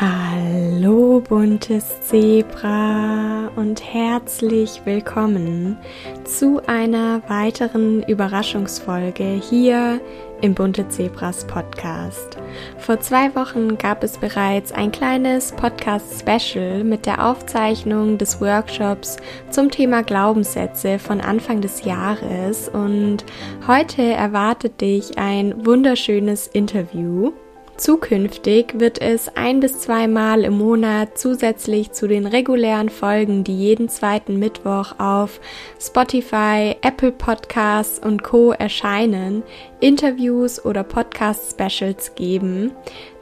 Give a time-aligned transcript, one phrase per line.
[0.00, 5.76] Hallo buntes Zebra und herzlich willkommen
[6.24, 10.00] zu einer weiteren Überraschungsfolge hier
[10.40, 12.38] im Bunte Zebras Podcast.
[12.78, 19.18] Vor zwei Wochen gab es bereits ein kleines Podcast-Special mit der Aufzeichnung des Workshops
[19.50, 23.24] zum Thema Glaubenssätze von Anfang des Jahres und
[23.68, 27.32] heute erwartet dich ein wunderschönes Interview
[27.76, 33.88] Zukünftig wird es ein bis zweimal im Monat zusätzlich zu den regulären Folgen, die jeden
[33.88, 35.40] zweiten Mittwoch auf
[35.80, 39.42] Spotify, Apple Podcasts und Co erscheinen,
[39.80, 42.72] Interviews oder Podcast-Specials geben.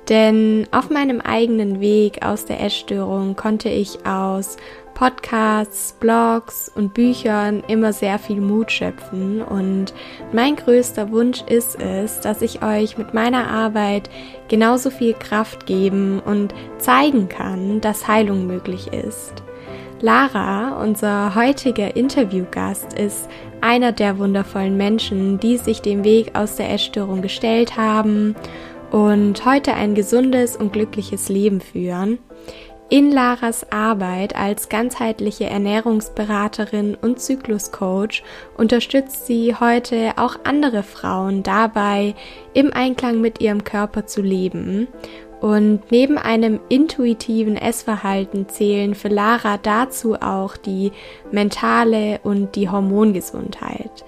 [0.09, 4.57] Denn auf meinem eigenen Weg aus der Essstörung konnte ich aus
[5.01, 9.41] Podcasts, Blogs und Büchern immer sehr viel Mut schöpfen.
[9.41, 9.95] Und
[10.31, 14.11] mein größter Wunsch ist es, dass ich euch mit meiner Arbeit
[14.49, 19.33] genauso viel Kraft geben und zeigen kann, dass Heilung möglich ist.
[20.03, 23.27] Lara, unser heutiger Interviewgast, ist
[23.63, 28.37] einer der wundervollen Menschen, die sich dem Weg aus der Essstörung gestellt haben
[28.91, 32.19] und heute ein gesundes und glückliches Leben führen.
[32.93, 38.25] In Laras Arbeit als ganzheitliche Ernährungsberaterin und Zykluscoach
[38.57, 42.17] unterstützt sie heute auch andere Frauen dabei,
[42.53, 44.89] im Einklang mit ihrem Körper zu leben.
[45.41, 50.91] Und neben einem intuitiven Essverhalten zählen für Lara dazu auch die
[51.31, 54.05] mentale und die Hormongesundheit.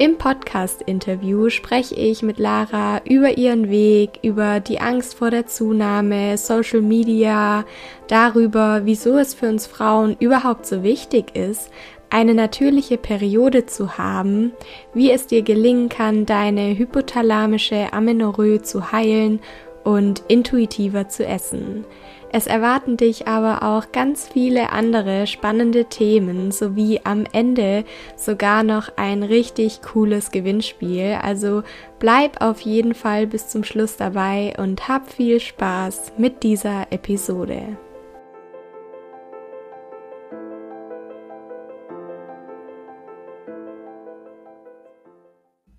[0.00, 6.38] Im Podcast-Interview spreche ich mit Lara über ihren Weg, über die Angst vor der Zunahme,
[6.38, 7.66] Social Media,
[8.08, 11.70] darüber, wieso es für uns Frauen überhaupt so wichtig ist,
[12.08, 14.52] eine natürliche Periode zu haben,
[14.94, 19.40] wie es dir gelingen kann, deine hypothalamische Amenorrhoe zu heilen
[19.84, 21.84] und intuitiver zu essen.
[22.32, 27.84] Es erwarten dich aber auch ganz viele andere spannende Themen sowie am Ende
[28.16, 31.18] sogar noch ein richtig cooles Gewinnspiel.
[31.22, 31.64] Also
[31.98, 37.76] bleib auf jeden Fall bis zum Schluss dabei und hab viel Spaß mit dieser Episode.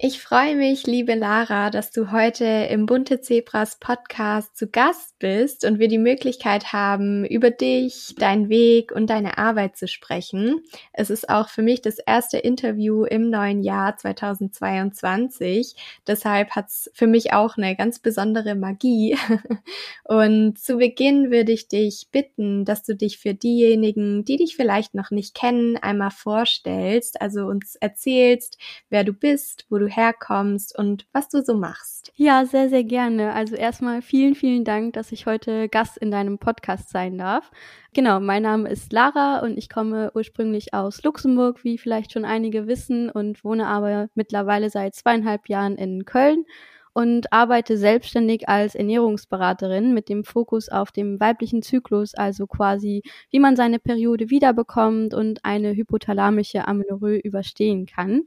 [0.03, 5.63] Ich freue mich, liebe Lara, dass du heute im Bunte Zebras Podcast zu Gast bist
[5.63, 10.63] und wir die Möglichkeit haben, über dich, deinen Weg und deine Arbeit zu sprechen.
[10.91, 15.75] Es ist auch für mich das erste Interview im neuen Jahr 2022.
[16.07, 19.15] Deshalb hat es für mich auch eine ganz besondere Magie.
[20.03, 24.95] Und zu Beginn würde ich dich bitten, dass du dich für diejenigen, die dich vielleicht
[24.95, 28.57] noch nicht kennen, einmal vorstellst, also uns erzählst,
[28.89, 32.11] wer du bist, wo du herkommst und was du so machst.
[32.15, 33.33] Ja, sehr, sehr gerne.
[33.33, 37.51] Also erstmal vielen, vielen Dank, dass ich heute Gast in deinem Podcast sein darf.
[37.93, 42.67] Genau, mein Name ist Lara und ich komme ursprünglich aus Luxemburg, wie vielleicht schon einige
[42.67, 46.45] wissen, und wohne aber mittlerweile seit zweieinhalb Jahren in Köln
[46.93, 53.39] und arbeite selbstständig als Ernährungsberaterin mit dem Fokus auf dem weiblichen Zyklus, also quasi wie
[53.39, 58.23] man seine Periode wiederbekommt und eine hypothalamische Amenorrhoe überstehen kann.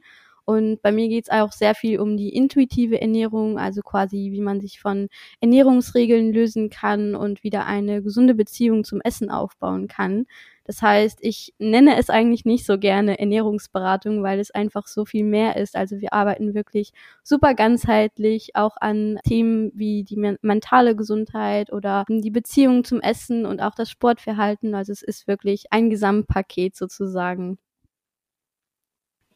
[0.46, 4.40] Und bei mir geht es auch sehr viel um die intuitive Ernährung, also quasi, wie
[4.42, 5.08] man sich von
[5.40, 10.26] Ernährungsregeln lösen kann und wieder eine gesunde Beziehung zum Essen aufbauen kann.
[10.64, 15.24] Das heißt, ich nenne es eigentlich nicht so gerne Ernährungsberatung, weil es einfach so viel
[15.24, 15.76] mehr ist.
[15.76, 22.30] Also wir arbeiten wirklich super ganzheitlich auch an Themen wie die mentale Gesundheit oder die
[22.30, 24.74] Beziehung zum Essen und auch das Sportverhalten.
[24.74, 27.58] Also es ist wirklich ein Gesamtpaket sozusagen.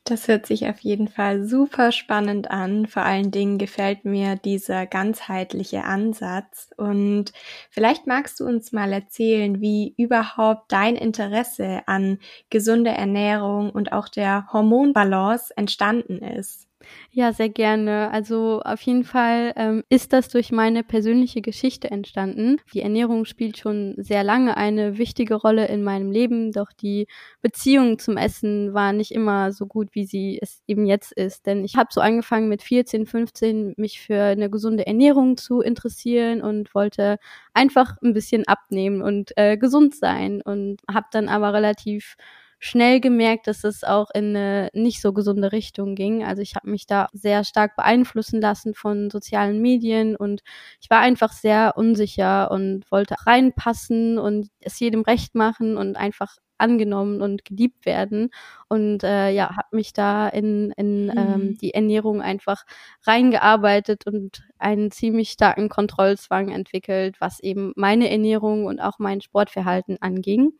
[0.08, 2.86] Das hört sich auf jeden Fall super spannend an.
[2.86, 6.70] Vor allen Dingen gefällt mir dieser ganzheitliche Ansatz.
[6.78, 7.34] Und
[7.68, 14.08] vielleicht magst du uns mal erzählen, wie überhaupt dein Interesse an gesunder Ernährung und auch
[14.08, 16.67] der Hormonbalance entstanden ist.
[17.10, 18.10] Ja, sehr gerne.
[18.12, 22.58] Also auf jeden Fall ähm, ist das durch meine persönliche Geschichte entstanden.
[22.72, 27.06] Die Ernährung spielt schon sehr lange eine wichtige Rolle in meinem Leben, doch die
[27.42, 31.46] Beziehung zum Essen war nicht immer so gut, wie sie es eben jetzt ist.
[31.46, 36.42] Denn ich habe so angefangen mit 14, 15 mich für eine gesunde Ernährung zu interessieren
[36.42, 37.18] und wollte
[37.54, 42.16] einfach ein bisschen abnehmen und äh, gesund sein und habe dann aber relativ
[42.58, 46.24] schnell gemerkt, dass es auch in eine nicht so gesunde Richtung ging.
[46.24, 50.42] Also ich habe mich da sehr stark beeinflussen lassen von sozialen Medien und
[50.80, 56.36] ich war einfach sehr unsicher und wollte reinpassen und es jedem recht machen und einfach
[56.58, 58.30] angenommen und geliebt werden.
[58.68, 61.12] Und äh, ja, habe mich da in, in mhm.
[61.16, 62.64] ähm, die Ernährung einfach
[63.06, 69.98] reingearbeitet und einen ziemlich starken Kontrollzwang entwickelt, was eben meine Ernährung und auch mein Sportverhalten
[70.00, 70.52] anging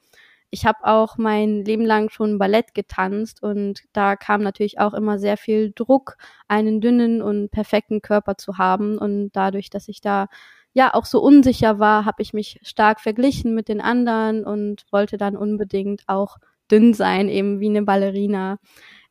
[0.50, 5.18] ich habe auch mein Leben lang schon Ballett getanzt und da kam natürlich auch immer
[5.18, 6.16] sehr viel Druck,
[6.48, 8.98] einen dünnen und perfekten Körper zu haben.
[8.98, 10.28] Und dadurch, dass ich da
[10.72, 15.18] ja auch so unsicher war, habe ich mich stark verglichen mit den anderen und wollte
[15.18, 16.38] dann unbedingt auch
[16.70, 18.58] dünn sein, eben wie eine Ballerina.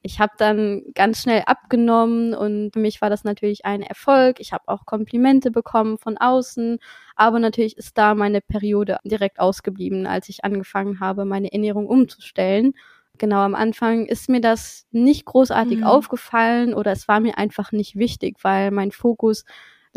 [0.07, 4.39] Ich habe dann ganz schnell abgenommen und für mich war das natürlich ein Erfolg.
[4.39, 6.79] Ich habe auch Komplimente bekommen von außen,
[7.17, 12.73] aber natürlich ist da meine Periode direkt ausgeblieben, als ich angefangen habe, meine Ernährung umzustellen.
[13.17, 15.83] Genau am Anfang ist mir das nicht großartig mhm.
[15.83, 19.43] aufgefallen oder es war mir einfach nicht wichtig, weil mein Fokus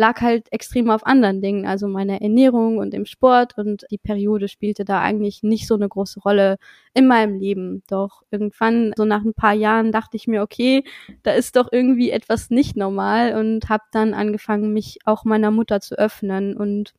[0.00, 4.48] lag halt extrem auf anderen Dingen, also meiner Ernährung und im Sport und die Periode
[4.48, 6.56] spielte da eigentlich nicht so eine große Rolle
[6.94, 7.82] in meinem Leben.
[7.86, 10.84] Doch irgendwann, so nach ein paar Jahren, dachte ich mir, okay,
[11.22, 15.80] da ist doch irgendwie etwas nicht normal und habe dann angefangen, mich auch meiner Mutter
[15.80, 16.94] zu öffnen und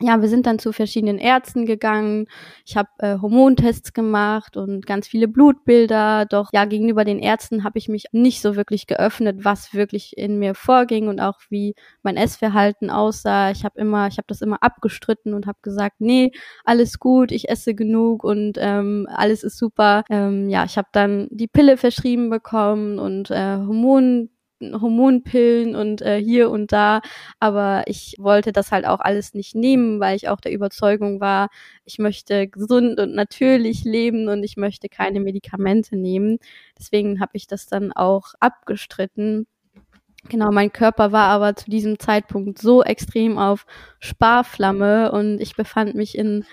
[0.00, 2.26] ja, wir sind dann zu verschiedenen Ärzten gegangen.
[2.66, 6.26] Ich habe äh, Hormontests gemacht und ganz viele Blutbilder.
[6.26, 10.40] Doch ja, gegenüber den Ärzten habe ich mich nicht so wirklich geöffnet, was wirklich in
[10.40, 13.52] mir vorging und auch wie mein Essverhalten aussah.
[13.52, 16.32] Ich habe immer, ich habe das immer abgestritten und habe gesagt, nee,
[16.64, 20.02] alles gut, ich esse genug und ähm, alles ist super.
[20.10, 24.30] Ähm, ja, ich habe dann die Pille verschrieben bekommen und äh, Hormon
[24.72, 27.00] Hormonpillen und äh, hier und da,
[27.40, 31.48] aber ich wollte das halt auch alles nicht nehmen, weil ich auch der Überzeugung war,
[31.84, 36.38] ich möchte gesund und natürlich leben und ich möchte keine Medikamente nehmen.
[36.78, 39.46] Deswegen habe ich das dann auch abgestritten.
[40.28, 43.66] Genau, mein Körper war aber zu diesem Zeitpunkt so extrem auf
[43.98, 46.44] Sparflamme und ich befand mich in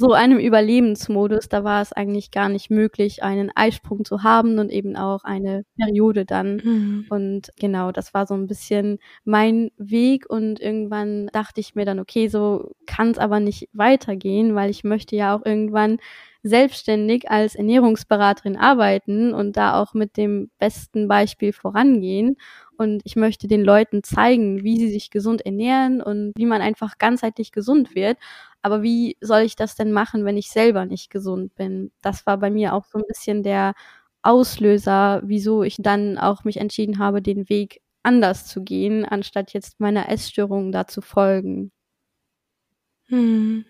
[0.00, 4.70] so einem Überlebensmodus, da war es eigentlich gar nicht möglich, einen Eisprung zu haben und
[4.70, 6.56] eben auch eine Periode dann.
[6.64, 7.06] Mhm.
[7.10, 11.98] Und genau, das war so ein bisschen mein Weg und irgendwann dachte ich mir dann,
[12.00, 15.98] okay, so kann es aber nicht weitergehen, weil ich möchte ja auch irgendwann
[16.42, 22.36] selbstständig als Ernährungsberaterin arbeiten und da auch mit dem besten Beispiel vorangehen.
[22.80, 26.96] Und ich möchte den Leuten zeigen, wie sie sich gesund ernähren und wie man einfach
[26.98, 28.16] ganzheitlich gesund wird.
[28.62, 31.92] Aber wie soll ich das denn machen, wenn ich selber nicht gesund bin?
[32.02, 33.74] Das war bei mir auch so ein bisschen der
[34.22, 39.78] Auslöser, wieso ich dann auch mich entschieden habe, den Weg anders zu gehen, anstatt jetzt
[39.80, 41.72] meiner Essstörung da zu folgen.
[43.08, 43.69] Hm.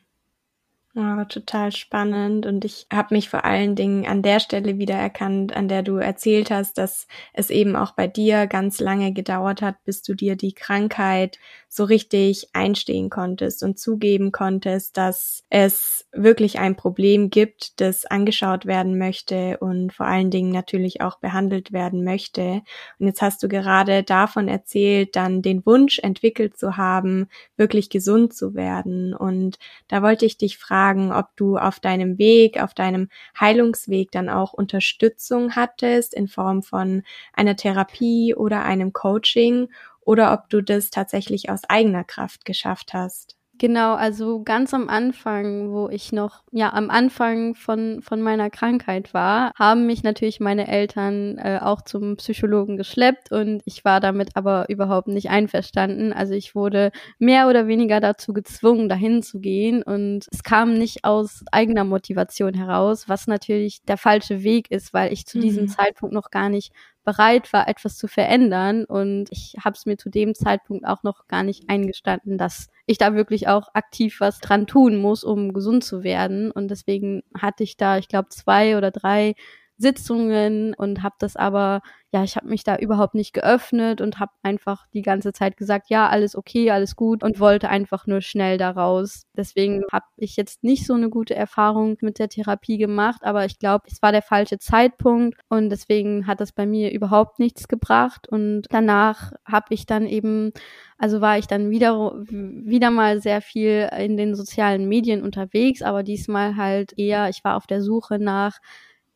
[0.96, 2.46] Oh, total spannend.
[2.46, 6.50] Und ich habe mich vor allen Dingen an der Stelle wiedererkannt, an der du erzählt
[6.50, 10.52] hast, dass es eben auch bei dir ganz lange gedauert hat, bis du dir die
[10.52, 11.38] Krankheit
[11.72, 18.66] so richtig einstehen konntest und zugeben konntest, dass es wirklich ein Problem gibt, das angeschaut
[18.66, 22.62] werden möchte und vor allen Dingen natürlich auch behandelt werden möchte.
[22.98, 28.34] Und jetzt hast du gerade davon erzählt, dann den Wunsch entwickelt zu haben, wirklich gesund
[28.34, 29.14] zu werden.
[29.14, 33.08] Und da wollte ich dich fragen, ob du auf deinem Weg, auf deinem
[33.38, 39.68] Heilungsweg dann auch Unterstützung hattest in Form von einer Therapie oder einem Coaching
[40.00, 43.36] oder ob du das tatsächlich aus eigener Kraft geschafft hast.
[43.60, 49.12] Genau, also ganz am Anfang, wo ich noch, ja, am Anfang von, von meiner Krankheit
[49.12, 54.30] war, haben mich natürlich meine Eltern äh, auch zum Psychologen geschleppt und ich war damit
[54.34, 56.14] aber überhaupt nicht einverstanden.
[56.14, 61.04] Also ich wurde mehr oder weniger dazu gezwungen, dahin zu gehen und es kam nicht
[61.04, 65.42] aus eigener Motivation heraus, was natürlich der falsche Weg ist, weil ich zu mhm.
[65.42, 66.72] diesem Zeitpunkt noch gar nicht
[67.04, 68.84] bereit war, etwas zu verändern.
[68.84, 72.98] Und ich habe es mir zu dem Zeitpunkt auch noch gar nicht eingestanden, dass ich
[72.98, 76.50] da wirklich auch aktiv was dran tun muss, um gesund zu werden.
[76.50, 79.34] Und deswegen hatte ich da, ich glaube, zwei oder drei
[79.80, 81.80] Sitzungen und habe das aber,
[82.12, 85.88] ja, ich habe mich da überhaupt nicht geöffnet und habe einfach die ganze Zeit gesagt,
[85.88, 89.22] ja, alles okay, alles gut und wollte einfach nur schnell daraus.
[89.36, 93.58] Deswegen habe ich jetzt nicht so eine gute Erfahrung mit der Therapie gemacht, aber ich
[93.58, 98.28] glaube, es war der falsche Zeitpunkt und deswegen hat das bei mir überhaupt nichts gebracht
[98.28, 100.52] und danach habe ich dann eben
[101.00, 106.02] also war ich dann wieder, wieder mal sehr viel in den sozialen Medien unterwegs, aber
[106.02, 108.58] diesmal halt eher, ich war auf der Suche nach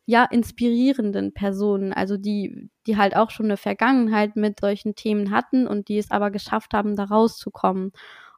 [0.05, 5.67] ja, inspirierenden Personen, also die, die halt auch schon eine Vergangenheit mit solchen Themen hatten
[5.67, 7.91] und die es aber geschafft haben, da rauszukommen.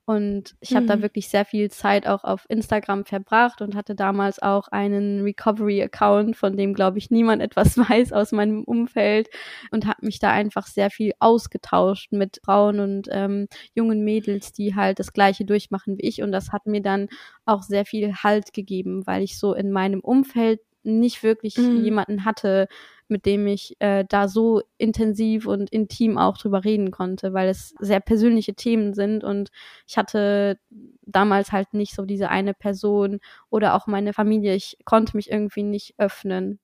[0.10, 0.88] Und ich habe mhm.
[0.88, 6.38] da wirklich sehr viel Zeit auch auf Instagram verbracht und hatte damals auch einen Recovery-Account,
[6.38, 9.28] von dem, glaube ich, niemand etwas weiß aus meinem Umfeld
[9.70, 14.76] und habe mich da einfach sehr viel ausgetauscht mit Frauen und ähm, jungen Mädels, die
[14.76, 16.22] halt das gleiche durchmachen wie ich.
[16.22, 17.10] Und das hat mir dann
[17.46, 21.84] auch sehr viel Halt gegeben, weil ich so in meinem Umfeld nicht wirklich mhm.
[21.84, 22.68] jemanden hatte,
[23.08, 27.74] mit dem ich äh, da so intensiv und intim auch drüber reden konnte, weil es
[27.80, 29.50] sehr persönliche Themen sind und
[29.88, 30.60] ich hatte
[31.04, 34.56] damals halt nicht so diese eine Person oder auch meine Familie.
[34.56, 36.60] Ich konnte mich irgendwie nicht öffnen.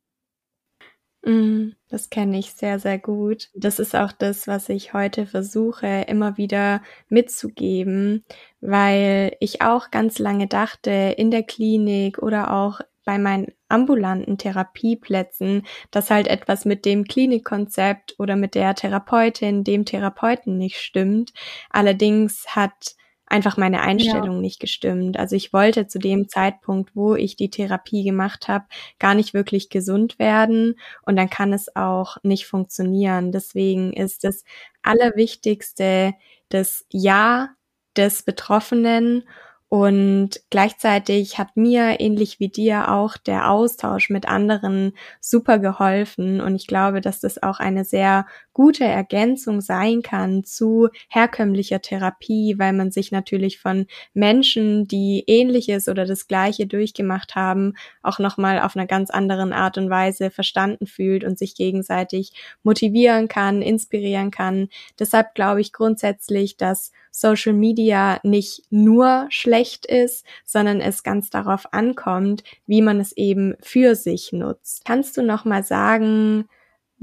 [1.26, 3.50] Mhm, das kenne ich sehr, sehr gut.
[3.56, 8.26] Das ist auch das, was ich heute versuche, immer wieder mitzugeben,
[8.60, 15.66] weil ich auch ganz lange dachte, in der Klinik oder auch bei meinen ambulanten Therapieplätzen,
[15.92, 21.34] dass halt etwas mit dem Klinikkonzept oder mit der Therapeutin, dem Therapeuten nicht stimmt.
[21.70, 22.96] Allerdings hat
[23.26, 24.42] einfach meine Einstellung ja.
[24.42, 25.18] nicht gestimmt.
[25.18, 28.66] Also ich wollte zu dem Zeitpunkt, wo ich die Therapie gemacht habe,
[29.00, 33.32] gar nicht wirklich gesund werden und dann kann es auch nicht funktionieren.
[33.32, 34.44] Deswegen ist das
[34.84, 36.14] Allerwichtigste
[36.50, 37.50] das Ja
[37.98, 39.28] des Betroffenen
[39.74, 46.42] und gleichzeitig hat mir, ähnlich wie dir, auch der Austausch mit anderen super geholfen.
[46.42, 52.56] Und ich glaube, dass das auch eine sehr gute Ergänzung sein kann zu herkömmlicher Therapie,
[52.58, 58.60] weil man sich natürlich von Menschen, die ähnliches oder das gleiche durchgemacht haben, auch nochmal
[58.60, 62.34] auf einer ganz anderen Art und Weise verstanden fühlt und sich gegenseitig
[62.64, 64.70] motivieren kann, inspirieren kann.
[65.00, 71.72] Deshalb glaube ich grundsätzlich, dass Social Media nicht nur schlecht ist, sondern es ganz darauf
[71.72, 74.84] ankommt, wie man es eben für sich nutzt.
[74.84, 76.50] Kannst du noch mal sagen,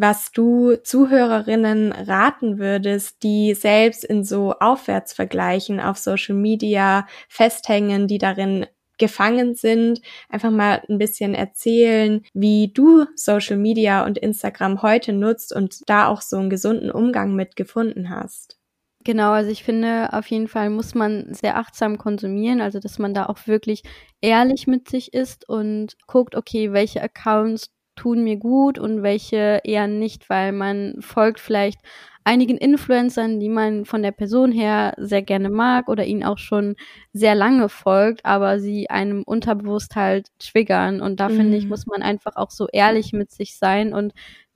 [0.00, 8.16] was du Zuhörerinnen raten würdest, die selbst in so Aufwärtsvergleichen auf Social Media festhängen, die
[8.16, 8.66] darin
[8.96, 15.54] gefangen sind, einfach mal ein bisschen erzählen, wie du Social Media und Instagram heute nutzt
[15.54, 18.56] und da auch so einen gesunden Umgang mit gefunden hast.
[19.04, 23.12] Genau, also ich finde, auf jeden Fall muss man sehr achtsam konsumieren, also dass man
[23.12, 23.82] da auch wirklich
[24.20, 29.86] ehrlich mit sich ist und guckt, okay, welche Accounts tun mir gut und welche eher
[29.86, 31.80] nicht, weil man folgt vielleicht
[32.24, 36.76] einigen Influencern, die man von der Person her sehr gerne mag oder ihnen auch schon
[37.12, 41.02] sehr lange folgt, aber sie einem unterbewusst halt triggern.
[41.02, 41.36] Und da mhm.
[41.36, 41.70] finde ich, mhm.
[41.70, 44.12] muss man einfach auch so ehrlich mit sich sein und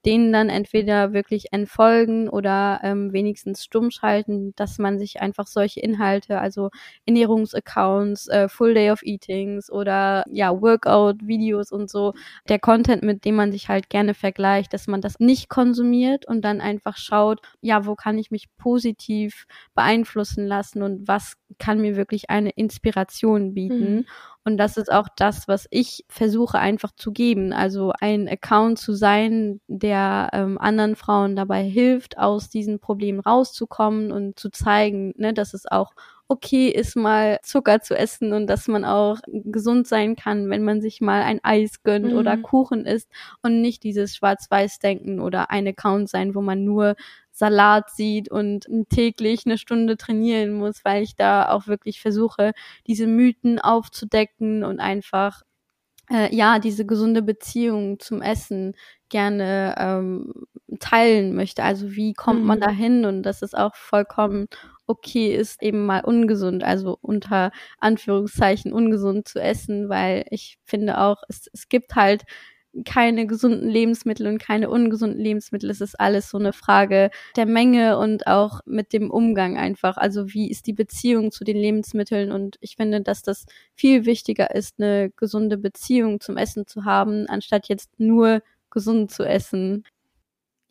[0.06, 5.80] denen dann entweder wirklich entfolgen oder ähm, wenigstens stumm schalten, dass man sich einfach solche
[5.80, 6.70] Inhalte, also
[7.06, 12.12] Ernährungsaccounts, äh, Full Day of Eatings oder ja, Workout-Videos und so,
[12.48, 16.42] der Content, mit dem man sich halt gerne vergleicht, dass man das nicht konsumiert und
[16.42, 21.96] dann einfach schaut, ja, wo kann ich mich positiv beeinflussen lassen und was kann mir
[21.96, 23.96] wirklich eine Inspiration bieten.
[23.96, 24.06] Mhm.
[24.44, 27.54] Und das ist auch das, was ich versuche einfach zu geben.
[27.54, 34.12] Also ein Account zu sein, der ähm, anderen Frauen dabei hilft, aus diesen Problemen rauszukommen
[34.12, 35.92] und zu zeigen, ne, dass es auch
[36.28, 40.80] okay ist, mal Zucker zu essen und dass man auch gesund sein kann, wenn man
[40.80, 42.18] sich mal ein Eis gönnt mhm.
[42.18, 43.10] oder Kuchen isst
[43.42, 46.96] und nicht dieses Schwarz-Weiß-Denken oder ein Account sein, wo man nur
[47.36, 52.52] Salat sieht und täglich eine Stunde trainieren muss, weil ich da auch wirklich versuche,
[52.86, 55.42] diese Mythen aufzudecken und einfach
[56.10, 58.74] äh, ja diese gesunde Beziehung zum Essen
[59.08, 60.32] gerne ähm,
[60.78, 61.64] teilen möchte.
[61.64, 62.46] Also wie kommt mhm.
[62.46, 64.46] man dahin und dass es auch vollkommen
[64.86, 71.22] okay ist, eben mal ungesund, also unter Anführungszeichen ungesund zu essen, weil ich finde auch,
[71.28, 72.22] es, es gibt halt
[72.84, 75.70] keine gesunden Lebensmittel und keine ungesunden Lebensmittel.
[75.70, 79.96] Es ist alles so eine Frage der Menge und auch mit dem Umgang einfach.
[79.96, 82.32] Also wie ist die Beziehung zu den Lebensmitteln?
[82.32, 87.26] Und ich finde, dass das viel wichtiger ist, eine gesunde Beziehung zum Essen zu haben,
[87.28, 89.84] anstatt jetzt nur gesund zu essen.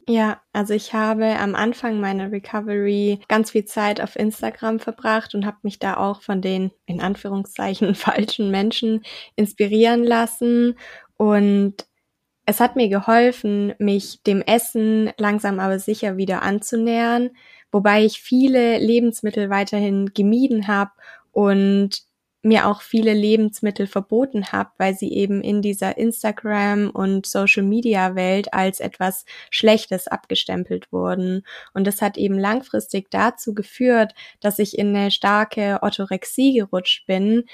[0.07, 5.45] Ja, also ich habe am Anfang meiner Recovery ganz viel Zeit auf Instagram verbracht und
[5.45, 9.03] habe mich da auch von den in Anführungszeichen falschen Menschen
[9.37, 10.77] inspirieren lassen
[11.15, 11.85] und
[12.45, 17.31] es hat mir geholfen, mich dem Essen langsam aber sicher wieder anzunähern,
[17.71, 20.91] wobei ich viele Lebensmittel weiterhin gemieden habe
[21.31, 22.03] und
[22.45, 28.15] mir auch viele Lebensmittel verboten habe, weil sie eben in dieser Instagram und Social Media
[28.15, 31.45] Welt als etwas Schlechtes abgestempelt wurden.
[31.73, 37.45] Und das hat eben langfristig dazu geführt, dass ich in eine starke Orthorexie gerutscht bin,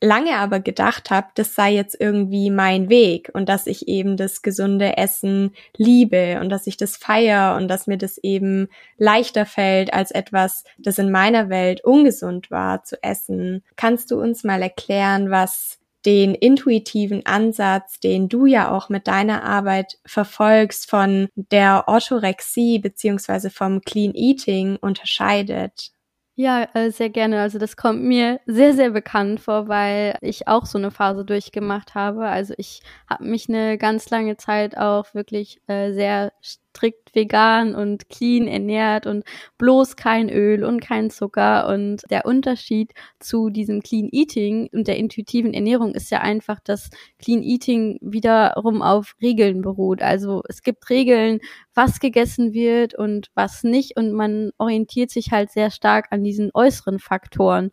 [0.00, 4.42] lange aber gedacht habe, das sei jetzt irgendwie mein Weg und dass ich eben das
[4.42, 9.92] gesunde Essen liebe und dass ich das feiere und dass mir das eben leichter fällt
[9.92, 13.62] als etwas, das in meiner Welt ungesund war zu essen.
[13.76, 19.44] Kannst du uns mal erklären, was den intuitiven Ansatz, den du ja auch mit deiner
[19.44, 25.92] Arbeit verfolgst, von der Orthorexie beziehungsweise vom Clean Eating unterscheidet?
[26.42, 27.38] Ja, äh, sehr gerne.
[27.42, 31.94] Also das kommt mir sehr, sehr bekannt vor, weil ich auch so eine Phase durchgemacht
[31.94, 32.26] habe.
[32.28, 32.80] Also ich
[33.10, 36.32] habe mich eine ganz lange Zeit auch wirklich äh, sehr
[36.70, 39.24] strikt vegan und clean ernährt und
[39.58, 41.68] bloß kein Öl und kein Zucker.
[41.68, 46.90] Und der Unterschied zu diesem Clean Eating und der intuitiven Ernährung ist ja einfach, dass
[47.18, 50.02] Clean Eating wiederum auf Regeln beruht.
[50.02, 51.40] Also es gibt Regeln,
[51.74, 53.96] was gegessen wird und was nicht.
[53.96, 57.70] Und man orientiert sich halt sehr stark an diesen äußeren Faktoren.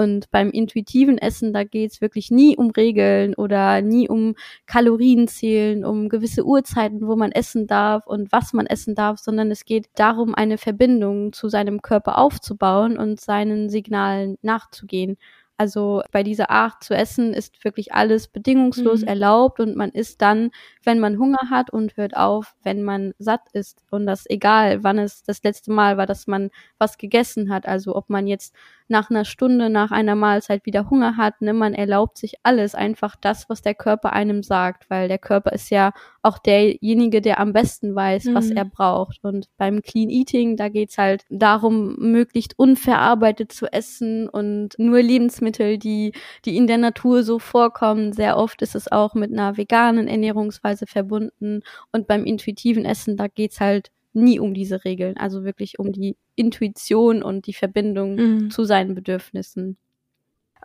[0.00, 5.84] Und beim intuitiven Essen, da geht's wirklich nie um Regeln oder nie um Kalorien zählen,
[5.84, 9.90] um gewisse Uhrzeiten, wo man essen darf und was man essen darf, sondern es geht
[9.96, 15.18] darum, eine Verbindung zu seinem Körper aufzubauen und seinen Signalen nachzugehen.
[15.58, 19.08] Also bei dieser Art zu essen ist wirklich alles bedingungslos mhm.
[19.08, 20.52] erlaubt und man isst dann,
[20.84, 23.84] wenn man Hunger hat und hört auf, wenn man satt ist.
[23.90, 27.68] Und das egal, wann es das letzte Mal war, dass man was gegessen hat.
[27.68, 28.54] Also ob man jetzt
[28.90, 31.40] nach einer Stunde, nach einer Mahlzeit wieder Hunger hat.
[31.40, 31.52] Ne?
[31.52, 35.70] Man erlaubt sich alles, einfach das, was der Körper einem sagt, weil der Körper ist
[35.70, 35.92] ja
[36.22, 38.34] auch derjenige, der am besten weiß, mhm.
[38.34, 39.22] was er braucht.
[39.22, 45.78] Und beim Clean Eating, da geht's halt darum, möglichst unverarbeitet zu essen und nur Lebensmittel,
[45.78, 46.12] die,
[46.44, 48.12] die in der Natur so vorkommen.
[48.12, 51.62] Sehr oft ist es auch mit einer veganen Ernährungsweise verbunden.
[51.92, 56.16] Und beim intuitiven Essen, da geht's halt nie um diese Regeln, also wirklich um die
[56.34, 58.50] Intuition und die Verbindung mhm.
[58.50, 59.76] zu seinen Bedürfnissen.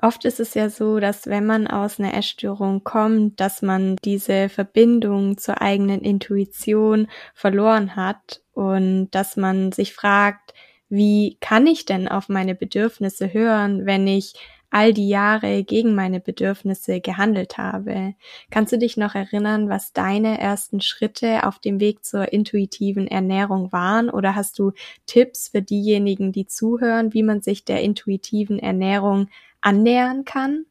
[0.02, 4.50] Oft ist es ja so, dass wenn man aus einer Essstörung kommt, dass man diese
[4.50, 10.54] Verbindung zur eigenen Intuition verloren hat und dass man sich fragt,
[10.90, 14.34] wie kann ich denn auf meine Bedürfnisse hören, wenn ich
[14.70, 18.16] all die Jahre gegen meine Bedürfnisse gehandelt habe.
[18.52, 23.72] Kannst du dich noch erinnern, was deine ersten Schritte auf dem Weg zur intuitiven Ernährung
[23.72, 24.10] waren?
[24.10, 24.72] Oder hast du
[25.06, 29.30] Tipps für diejenigen, die zuhören, wie man sich der intuitiven Ernährung
[29.62, 30.66] annähern kann?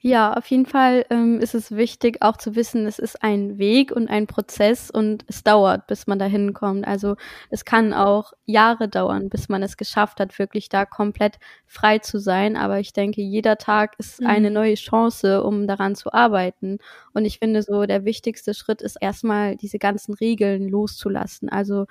[0.00, 3.90] Ja, auf jeden Fall ähm, ist es wichtig, auch zu wissen, es ist ein Weg
[3.90, 6.86] und ein Prozess und es dauert, bis man dahin kommt.
[6.86, 7.16] Also
[7.50, 12.20] es kann auch Jahre dauern, bis man es geschafft hat, wirklich da komplett frei zu
[12.20, 12.56] sein.
[12.56, 14.28] Aber ich denke, jeder Tag ist mhm.
[14.28, 16.78] eine neue Chance, um daran zu arbeiten.
[17.18, 21.48] Und ich finde so, der wichtigste Schritt ist erstmal diese ganzen Regeln loszulassen.
[21.48, 21.86] Also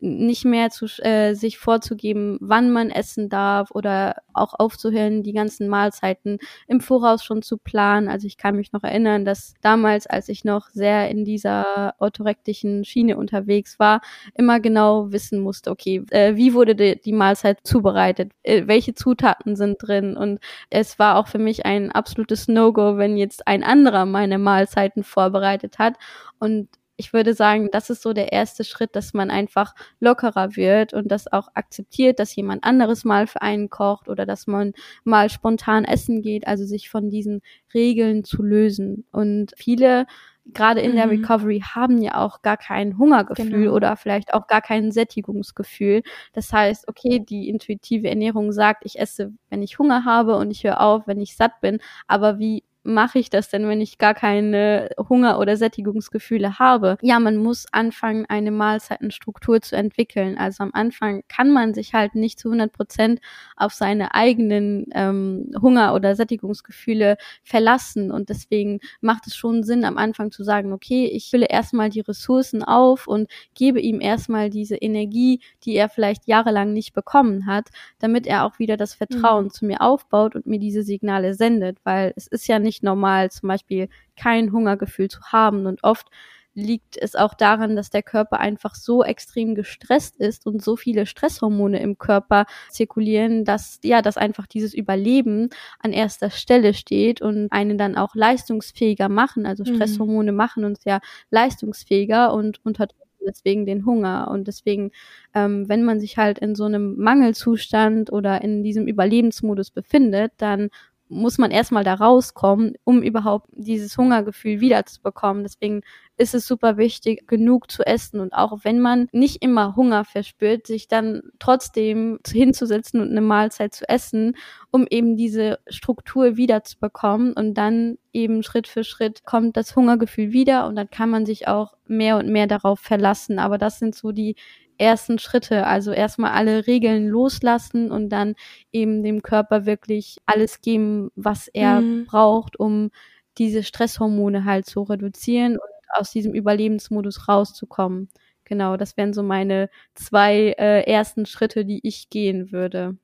[0.00, 5.68] nicht mehr zu, äh, sich vorzugeben, wann man essen darf oder auch aufzuhören, die ganzen
[5.68, 8.08] Mahlzeiten im Voraus schon zu planen.
[8.08, 12.84] Also ich kann mich noch erinnern, dass damals, als ich noch sehr in dieser orthorektischen
[12.84, 14.00] Schiene unterwegs war,
[14.34, 19.56] immer genau wissen musste, okay, äh, wie wurde die, die Mahlzeit zubereitet, äh, welche Zutaten
[19.56, 20.38] sind drin und
[20.70, 25.78] es war auch für mich ein absolutes No-Go, wenn jetzt ein anderer meine Mahlzeiten vorbereitet
[25.78, 25.94] hat
[26.38, 26.68] und
[27.00, 31.06] ich würde sagen, das ist so der erste Schritt, dass man einfach lockerer wird und
[31.12, 34.72] das auch akzeptiert, dass jemand anderes mal für einen kocht oder dass man
[35.04, 37.40] mal spontan essen geht, also sich von diesen
[37.72, 39.04] Regeln zu lösen.
[39.12, 40.06] Und viele
[40.54, 40.96] gerade in mhm.
[40.96, 43.74] der Recovery haben ja auch gar kein Hungergefühl genau.
[43.74, 46.02] oder vielleicht auch gar kein Sättigungsgefühl.
[46.32, 50.64] Das heißt, okay, die intuitive Ernährung sagt, ich esse, wenn ich Hunger habe und ich
[50.64, 51.78] höre auf, wenn ich satt bin.
[52.06, 56.96] Aber wie mache ich das denn, wenn ich gar keine Hunger- oder Sättigungsgefühle habe?
[57.02, 60.38] Ja, man muss anfangen, eine Mahlzeitenstruktur zu entwickeln.
[60.38, 63.20] Also am Anfang kann man sich halt nicht zu 100 Prozent
[63.56, 68.10] auf seine eigenen ähm, Hunger- oder Sättigungsgefühle verlassen.
[68.10, 72.00] Und deswegen macht es schon Sinn, am Anfang zu sagen, okay, ich fülle erstmal die
[72.00, 77.68] Ressourcen auf und gebe ihm erstmal diese Energie, die er vielleicht jahrelang nicht bekommen hat,
[77.98, 79.50] damit er auch wieder das Vertrauen mhm.
[79.50, 81.78] zu mir aufbaut und mir diese Signale sendet.
[81.84, 85.66] Weil es ist ja nicht nicht normal, zum Beispiel kein Hungergefühl zu haben.
[85.66, 86.06] Und oft
[86.54, 91.06] liegt es auch daran, dass der Körper einfach so extrem gestresst ist und so viele
[91.06, 97.52] Stresshormone im Körper zirkulieren, dass ja, dass einfach dieses Überleben an erster Stelle steht und
[97.52, 99.46] einen dann auch leistungsfähiger machen.
[99.46, 99.76] Also mhm.
[99.76, 100.36] Stresshormone mhm.
[100.38, 104.28] machen uns ja leistungsfähiger und unterdrücken deswegen den Hunger.
[104.30, 104.90] Und deswegen,
[105.34, 110.70] ähm, wenn man sich halt in so einem Mangelzustand oder in diesem Überlebensmodus befindet, dann
[111.08, 115.42] muss man erstmal da rauskommen, um überhaupt dieses Hungergefühl wiederzubekommen.
[115.42, 115.82] Deswegen
[116.16, 120.66] ist es super wichtig, genug zu essen und auch wenn man nicht immer Hunger verspürt,
[120.66, 124.36] sich dann trotzdem hinzusetzen und eine Mahlzeit zu essen,
[124.70, 130.66] um eben diese Struktur wiederzubekommen und dann eben Schritt für Schritt kommt das Hungergefühl wieder
[130.66, 133.38] und dann kann man sich auch mehr und mehr darauf verlassen.
[133.38, 134.34] Aber das sind so die
[134.78, 135.66] ersten Schritte.
[135.66, 138.34] Also erstmal alle Regeln loslassen und dann
[138.72, 142.06] eben dem Körper wirklich alles geben, was er mhm.
[142.06, 142.90] braucht, um
[143.36, 148.08] diese Stresshormone halt zu reduzieren und aus diesem Überlebensmodus rauszukommen.
[148.44, 152.96] Genau, das wären so meine zwei äh, ersten Schritte, die ich gehen würde.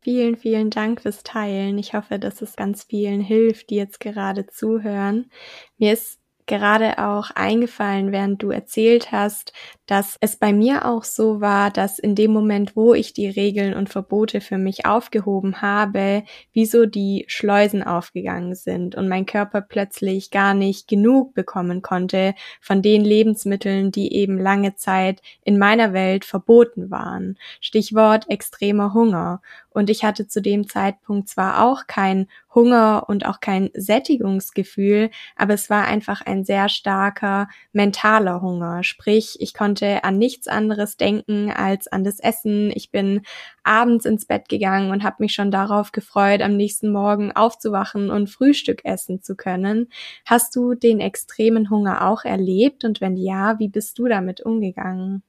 [0.00, 1.78] Vielen, vielen Dank fürs Teilen.
[1.78, 5.30] Ich hoffe, dass es ganz vielen hilft, die jetzt gerade zuhören.
[5.78, 9.52] Mir ist gerade auch eingefallen, während du erzählt hast,
[9.86, 13.74] dass es bei mir auch so war, dass in dem Moment, wo ich die Regeln
[13.74, 20.30] und Verbote für mich aufgehoben habe, wieso die Schleusen aufgegangen sind und mein Körper plötzlich
[20.30, 26.24] gar nicht genug bekommen konnte von den Lebensmitteln, die eben lange Zeit in meiner Welt
[26.24, 27.38] verboten waren.
[27.60, 29.40] Stichwort extremer Hunger.
[29.76, 35.52] Und ich hatte zu dem Zeitpunkt zwar auch kein Hunger und auch kein Sättigungsgefühl, aber
[35.52, 38.84] es war einfach ein sehr starker mentaler Hunger.
[38.84, 42.72] Sprich, ich konnte an nichts anderes denken als an das Essen.
[42.74, 43.20] Ich bin
[43.64, 48.30] abends ins Bett gegangen und habe mich schon darauf gefreut, am nächsten Morgen aufzuwachen und
[48.30, 49.90] Frühstück essen zu können.
[50.24, 52.82] Hast du den extremen Hunger auch erlebt?
[52.86, 55.22] Und wenn ja, wie bist du damit umgegangen?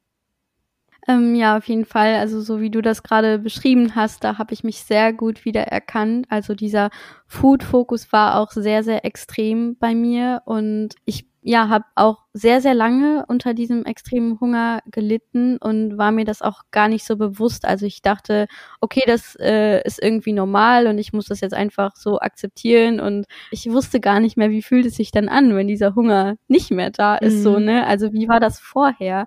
[1.08, 2.16] Ähm, ja, auf jeden Fall.
[2.16, 5.62] Also so wie du das gerade beschrieben hast, da habe ich mich sehr gut wieder
[5.62, 6.26] erkannt.
[6.30, 6.90] Also dieser
[7.28, 12.74] Food-Fokus war auch sehr, sehr extrem bei mir und ich ja, habe auch sehr, sehr
[12.74, 17.64] lange unter diesem extremen Hunger gelitten und war mir das auch gar nicht so bewusst.
[17.64, 18.48] Also ich dachte,
[18.82, 23.28] okay, das äh, ist irgendwie normal und ich muss das jetzt einfach so akzeptieren und
[23.50, 26.70] ich wusste gar nicht mehr, wie fühlt es sich dann an, wenn dieser Hunger nicht
[26.72, 27.44] mehr da ist, mhm.
[27.44, 27.88] so, ne?
[27.88, 29.26] Also wie war das vorher?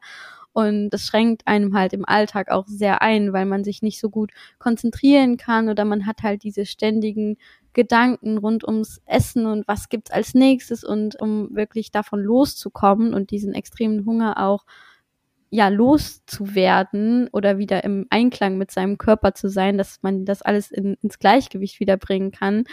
[0.53, 4.11] Und das schränkt einem halt im Alltag auch sehr ein, weil man sich nicht so
[4.11, 7.37] gut konzentrieren kann oder man hat halt diese ständigen
[7.73, 13.31] Gedanken rund ums Essen und was gibt's als nächstes und um wirklich davon loszukommen und
[13.31, 14.65] diesen extremen Hunger auch
[15.51, 20.71] ja loszuwerden oder wieder im Einklang mit seinem Körper zu sein, dass man das alles
[20.71, 22.65] in, ins Gleichgewicht wiederbringen kann,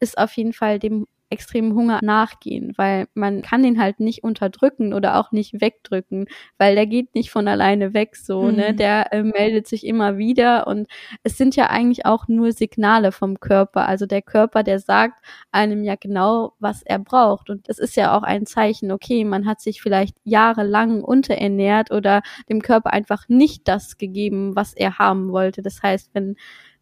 [0.00, 4.92] ist auf jeden Fall dem extremen Hunger nachgehen, weil man kann den halt nicht unterdrücken
[4.94, 6.26] oder auch nicht wegdrücken,
[6.58, 8.50] weil der geht nicht von alleine weg so, ne?
[8.50, 8.56] mhm.
[8.56, 8.74] ne?
[8.74, 10.88] Der äh, meldet sich immer wieder und
[11.24, 13.88] es sind ja eigentlich auch nur Signale vom Körper.
[13.88, 18.16] Also der Körper, der sagt einem ja genau, was er braucht und es ist ja
[18.16, 23.66] auch ein Zeichen, okay, man hat sich vielleicht jahrelang unterernährt oder dem Körper einfach nicht
[23.66, 25.62] das gegeben, was er haben wollte.
[25.62, 26.36] Das heißt, wenn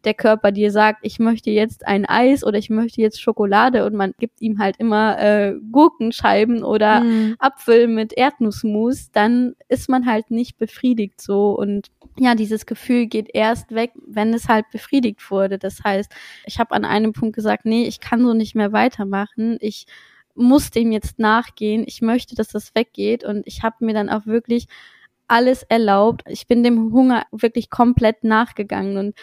[0.05, 3.95] der Körper dir sagt, ich möchte jetzt ein Eis oder ich möchte jetzt Schokolade und
[3.95, 7.35] man gibt ihm halt immer äh, Gurkenscheiben oder mhm.
[7.39, 13.29] Apfel mit Erdnussmus, dann ist man halt nicht befriedigt so und ja, dieses Gefühl geht
[13.33, 15.57] erst weg, wenn es halt befriedigt wurde.
[15.57, 16.11] Das heißt,
[16.45, 19.57] ich habe an einem Punkt gesagt, nee, ich kann so nicht mehr weitermachen.
[19.59, 19.85] Ich
[20.33, 21.83] muss dem jetzt nachgehen.
[21.85, 24.67] Ich möchte, dass das weggeht und ich habe mir dann auch wirklich
[25.27, 26.23] alles erlaubt.
[26.27, 29.15] Ich bin dem Hunger wirklich komplett nachgegangen und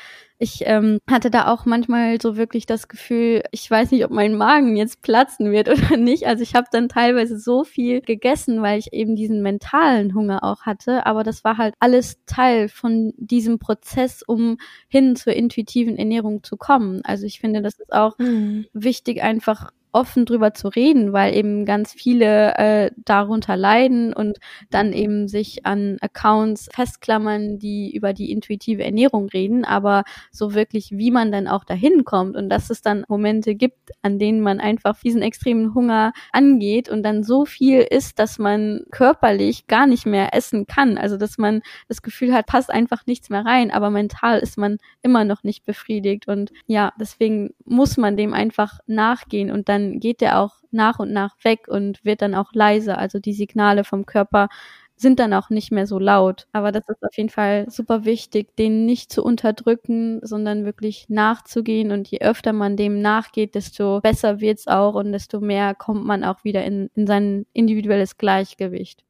[0.43, 4.35] ich ähm, hatte da auch manchmal so wirklich das Gefühl, ich weiß nicht, ob mein
[4.35, 6.27] Magen jetzt platzen wird oder nicht.
[6.27, 10.63] Also ich habe dann teilweise so viel gegessen, weil ich eben diesen mentalen Hunger auch
[10.63, 11.07] hatte.
[11.07, 16.57] Aber das war halt alles Teil von diesem Prozess, um hin zur intuitiven Ernährung zu
[16.57, 17.03] kommen.
[17.05, 18.67] Also ich finde, das ist auch mhm.
[18.73, 24.39] wichtig, einfach offen drüber zu reden, weil eben ganz viele äh, darunter leiden und
[24.71, 30.91] dann eben sich an Accounts festklammern, die über die intuitive Ernährung reden, aber so wirklich,
[30.93, 34.61] wie man dann auch dahin kommt und dass es dann Momente gibt, an denen man
[34.61, 40.07] einfach diesen extremen Hunger angeht und dann so viel isst, dass man körperlich gar nicht
[40.07, 40.97] mehr essen kann.
[40.97, 44.79] Also dass man das Gefühl hat, passt einfach nichts mehr rein, aber mental ist man
[45.03, 50.01] immer noch nicht befriedigt und ja, deswegen muss man dem einfach nachgehen und dann dann
[50.01, 52.99] geht der auch nach und nach weg und wird dann auch leiser.
[52.99, 54.49] Also die Signale vom Körper
[54.97, 56.47] sind dann auch nicht mehr so laut.
[56.53, 61.91] Aber das ist auf jeden Fall super wichtig, den nicht zu unterdrücken, sondern wirklich nachzugehen.
[61.93, 66.25] Und je öfter man dem nachgeht, desto besser wird's auch und desto mehr kommt man
[66.25, 69.05] auch wieder in, in sein individuelles Gleichgewicht.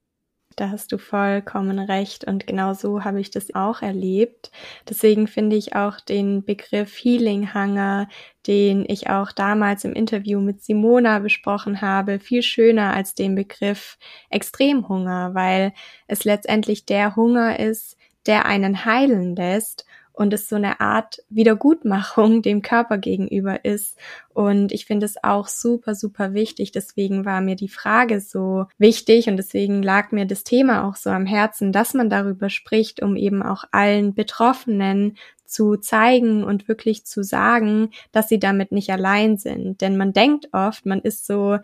[0.57, 4.51] Da hast du vollkommen recht und genau so habe ich das auch erlebt.
[4.89, 8.09] Deswegen finde ich auch den Begriff Healing Hunger,
[8.47, 13.99] den ich auch damals im Interview mit Simona besprochen habe, viel schöner als den Begriff
[14.31, 15.73] Extremhunger, weil
[16.07, 22.43] es letztendlich der Hunger ist, der einen heilen lässt und es so eine Art Wiedergutmachung
[22.43, 23.97] dem Körper gegenüber ist.
[24.35, 26.73] Und ich finde es auch super, super wichtig.
[26.73, 31.11] Deswegen war mir die Frage so wichtig und deswegen lag mir das Thema auch so
[31.11, 35.17] am Herzen, dass man darüber spricht, um eben auch allen Betroffenen
[35.53, 39.81] zu zeigen und wirklich zu sagen, dass sie damit nicht allein sind.
[39.83, 41.59] Denn man denkt oft, man ist so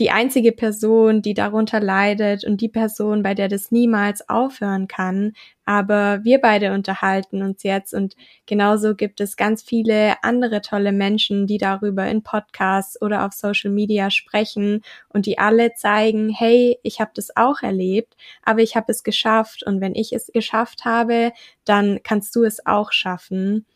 [0.00, 5.32] die einzige Person, die darunter leidet und die Person, bei der das niemals aufhören kann.
[5.64, 11.46] Aber wir beide unterhalten uns jetzt und genauso gibt es ganz viele andere tolle Menschen,
[11.46, 17.00] die darüber in Podcasts oder auf Social Media sprechen und die alle zeigen, hey, ich
[17.00, 21.32] habe das auch erlebt, aber ich habe es geschafft und wenn ich es geschafft habe,
[21.64, 23.66] dann kannst du es auch schaffen.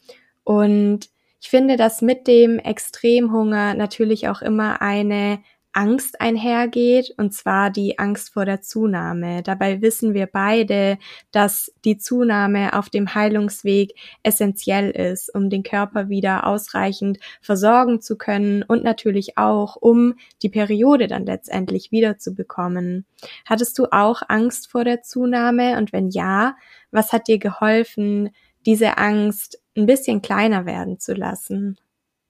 [0.44, 1.10] Und
[1.40, 5.40] Ich finde, dass mit dem Extremhunger natürlich auch immer eine
[5.74, 9.42] Angst einhergeht, und zwar die Angst vor der Zunahme.
[9.42, 10.98] Dabei wissen wir beide,
[11.32, 18.16] dass die Zunahme auf dem Heilungsweg essentiell ist, um den Körper wieder ausreichend versorgen zu
[18.16, 23.04] können und natürlich auch, um die Periode dann letztendlich wieder zu bekommen.
[23.44, 25.76] Hattest du auch Angst vor der Zunahme?
[25.76, 26.56] Und wenn ja,
[26.90, 28.30] was hat dir geholfen,
[28.64, 31.78] diese Angst ein bisschen kleiner werden zu lassen?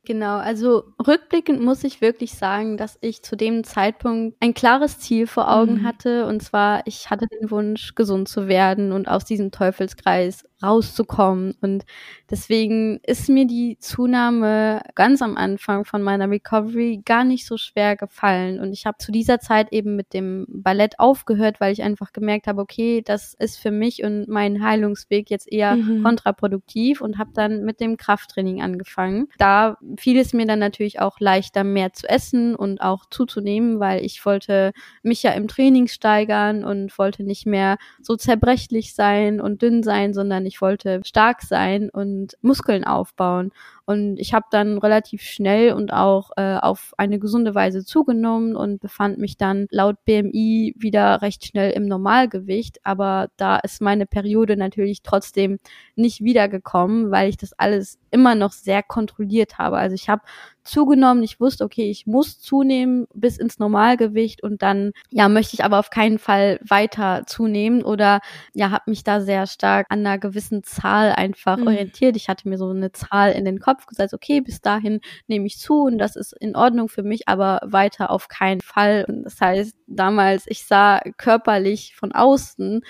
[0.06, 5.26] Genau, also rückblickend muss ich wirklich sagen, dass ich zu dem Zeitpunkt ein klares Ziel
[5.26, 5.84] vor Augen mhm.
[5.84, 6.26] hatte.
[6.26, 11.54] Und zwar, ich hatte den Wunsch, gesund zu werden und aus diesem Teufelskreis rauszukommen.
[11.60, 11.84] Und
[12.30, 17.96] deswegen ist mir die Zunahme ganz am Anfang von meiner Recovery gar nicht so schwer
[17.96, 18.60] gefallen.
[18.60, 22.46] Und ich habe zu dieser Zeit eben mit dem Ballett aufgehört, weil ich einfach gemerkt
[22.46, 26.02] habe, okay, das ist für mich und meinen Heilungsweg jetzt eher mhm.
[26.02, 29.28] kontraproduktiv und habe dann mit dem Krafttraining angefangen.
[29.38, 34.04] Da fiel es mir dann natürlich auch leichter, mehr zu essen und auch zuzunehmen, weil
[34.04, 34.72] ich wollte
[35.02, 40.14] mich ja im Training steigern und wollte nicht mehr so zerbrechlich sein und dünn sein,
[40.14, 43.50] sondern ich ich wollte stark sein und Muskeln aufbauen.
[43.86, 48.80] Und ich habe dann relativ schnell und auch äh, auf eine gesunde Weise zugenommen und
[48.80, 52.78] befand mich dann laut BMI wieder recht schnell im Normalgewicht.
[52.84, 55.58] Aber da ist meine Periode natürlich trotzdem
[55.96, 59.76] nicht wiedergekommen, weil ich das alles immer noch sehr kontrolliert habe.
[59.76, 60.22] Also ich habe
[60.64, 65.64] zugenommen, ich wusste, okay, ich muss zunehmen bis ins Normalgewicht und dann ja möchte ich
[65.64, 68.20] aber auf keinen Fall weiter zunehmen oder
[68.54, 71.66] ja habe mich da sehr stark an einer gewissen Zahl einfach mhm.
[71.66, 72.16] orientiert.
[72.16, 75.58] Ich hatte mir so eine Zahl in den Kopf gesetzt, okay, bis dahin nehme ich
[75.58, 79.04] zu und das ist in Ordnung für mich, aber weiter auf keinen Fall.
[79.08, 82.82] Und das heißt, damals ich sah körperlich von außen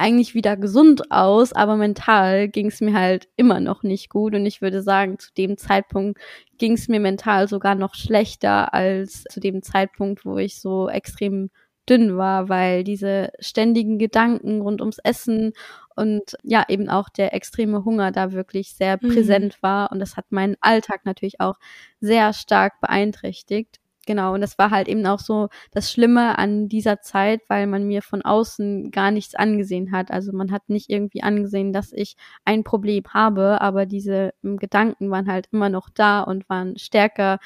[0.00, 4.34] eigentlich wieder gesund aus, aber mental ging es mir halt immer noch nicht gut.
[4.34, 6.18] Und ich würde sagen, zu dem Zeitpunkt
[6.58, 11.50] ging es mir mental sogar noch schlechter als zu dem Zeitpunkt, wo ich so extrem
[11.90, 15.52] dünn war, weil diese ständigen Gedanken rund ums Essen
[15.96, 19.08] und ja, eben auch der extreme Hunger da wirklich sehr mhm.
[19.08, 19.92] präsent war.
[19.92, 21.56] Und das hat meinen Alltag natürlich auch
[22.00, 23.80] sehr stark beeinträchtigt.
[24.06, 27.86] Genau, und das war halt eben auch so das Schlimme an dieser Zeit, weil man
[27.86, 30.10] mir von außen gar nichts angesehen hat.
[30.10, 35.10] Also man hat nicht irgendwie angesehen, dass ich ein Problem habe, aber diese hm, Gedanken
[35.10, 37.38] waren halt immer noch da und waren stärker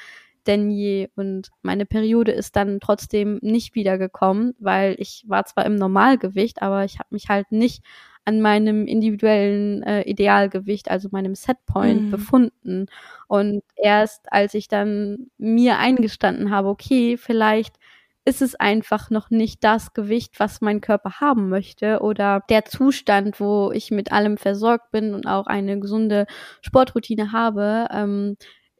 [0.47, 1.09] denn je.
[1.15, 6.85] Und meine Periode ist dann trotzdem nicht wiedergekommen, weil ich war zwar im Normalgewicht, aber
[6.85, 7.83] ich habe mich halt nicht
[8.25, 12.11] an meinem individuellen äh, Idealgewicht, also meinem Setpoint mhm.
[12.11, 12.85] befunden.
[13.27, 17.75] Und erst als ich dann mir eingestanden habe, okay, vielleicht
[18.25, 23.39] ist es einfach noch nicht das Gewicht, was mein Körper haben möchte oder der Zustand,
[23.39, 26.25] wo ich mit allem versorgt bin und auch eine gesunde
[26.61, 27.87] Sportroutine habe.
[27.93, 28.35] Ähm,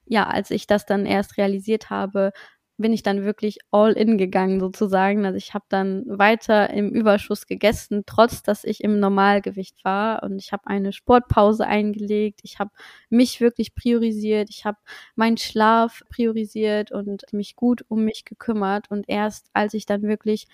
[0.05, 2.31] ja, als ich das dann erst realisiert habe,
[2.77, 5.25] bin ich dann wirklich all in gegangen sozusagen.
[5.25, 10.23] Also ich habe dann weiter im Überschuss gegessen, trotz dass ich im Normalgewicht war.
[10.23, 12.41] Und ich habe eine Sportpause eingelegt.
[12.43, 12.71] Ich habe
[13.09, 14.49] mich wirklich priorisiert.
[14.49, 14.77] Ich habe
[15.15, 18.91] meinen Schlaf priorisiert und mich gut um mich gekümmert.
[18.91, 20.47] Und erst als ich dann wirklich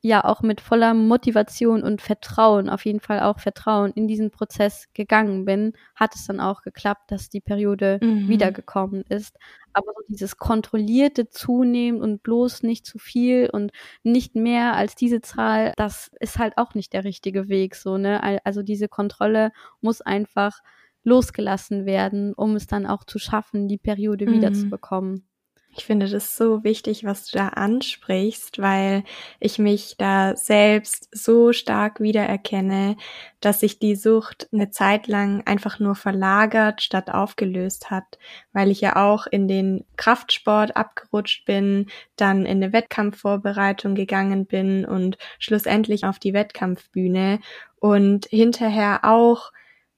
[0.00, 4.86] ja auch mit voller Motivation und Vertrauen, auf jeden Fall auch Vertrauen in diesen Prozess
[4.94, 8.28] gegangen bin, hat es dann auch geklappt, dass die Periode mhm.
[8.28, 9.36] wiedergekommen ist.
[9.72, 15.20] Aber so dieses kontrollierte Zunehmen und bloß nicht zu viel und nicht mehr als diese
[15.20, 18.40] Zahl, das ist halt auch nicht der richtige Weg, so, ne?
[18.44, 20.60] Also diese Kontrolle muss einfach
[21.04, 24.32] losgelassen werden, um es dann auch zu schaffen, die Periode mhm.
[24.34, 25.27] wiederzubekommen.
[25.78, 29.04] Ich finde das so wichtig, was du da ansprichst, weil
[29.38, 32.96] ich mich da selbst so stark wiedererkenne,
[33.40, 38.18] dass sich die Sucht eine Zeit lang einfach nur verlagert statt aufgelöst hat,
[38.52, 41.86] weil ich ja auch in den Kraftsport abgerutscht bin,
[42.16, 47.38] dann in eine Wettkampfvorbereitung gegangen bin und schlussendlich auf die Wettkampfbühne.
[47.78, 49.52] Und hinterher auch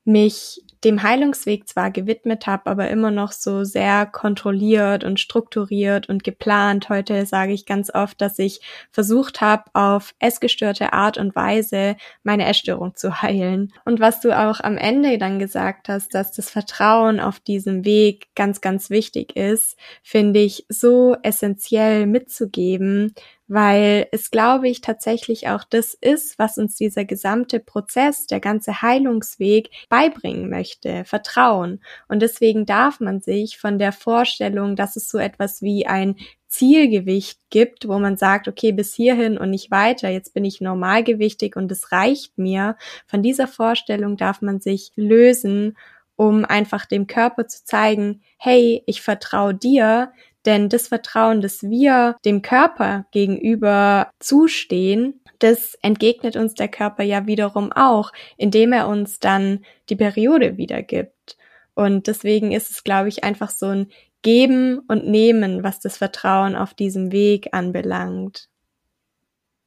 [0.04, 6.24] mich dem Heilungsweg zwar gewidmet habe, aber immer noch so sehr kontrolliert und strukturiert und
[6.24, 6.88] geplant.
[6.88, 12.46] Heute sage ich ganz oft, dass ich versucht habe, auf essgestörte Art und Weise meine
[12.46, 13.72] Essstörung zu heilen.
[13.84, 18.28] Und was du auch am Ende dann gesagt hast, dass das Vertrauen auf diesem Weg
[18.34, 23.14] ganz, ganz wichtig ist, finde ich so essentiell mitzugeben,
[23.50, 28.80] weil es, glaube ich, tatsächlich auch das ist, was uns dieser gesamte Prozess, der ganze
[28.80, 31.82] Heilungsweg beibringen möchte, Vertrauen.
[32.06, 36.14] Und deswegen darf man sich von der Vorstellung, dass es so etwas wie ein
[36.46, 41.56] Zielgewicht gibt, wo man sagt, okay, bis hierhin und nicht weiter, jetzt bin ich normalgewichtig
[41.56, 42.76] und es reicht mir.
[43.08, 45.76] Von dieser Vorstellung darf man sich lösen
[46.20, 50.12] um einfach dem Körper zu zeigen, hey, ich vertraue dir,
[50.46, 57.26] denn das Vertrauen, das wir dem Körper gegenüber zustehen, das entgegnet uns der Körper ja
[57.26, 61.36] wiederum auch, indem er uns dann die Periode wiedergibt.
[61.74, 63.86] Und deswegen ist es, glaube ich, einfach so ein
[64.22, 68.48] Geben und Nehmen, was das Vertrauen auf diesem Weg anbelangt.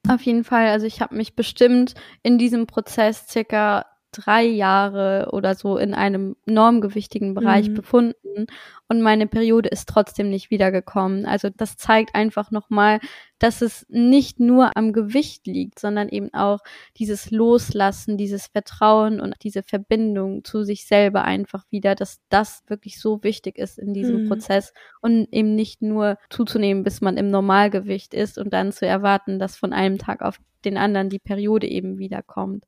[0.07, 0.67] Auf jeden Fall.
[0.67, 6.36] Also ich habe mich bestimmt in diesem Prozess circa drei Jahre oder so in einem
[6.45, 7.73] normgewichtigen Bereich mhm.
[7.73, 8.47] befunden
[8.93, 11.26] und meine Periode ist trotzdem nicht wiedergekommen.
[11.26, 12.99] Also das zeigt einfach nochmal,
[13.39, 16.60] dass es nicht nur am Gewicht liegt, sondern eben auch
[16.97, 22.99] dieses Loslassen, dieses Vertrauen und diese Verbindung zu sich selber einfach wieder, dass das wirklich
[22.99, 24.28] so wichtig ist in diesem mhm.
[24.30, 29.39] Prozess und eben nicht nur zuzunehmen, bis man im Normalgewicht ist und dann zu erwarten,
[29.39, 32.65] dass von einem Tag auf den anderen die Periode eben wiederkommt.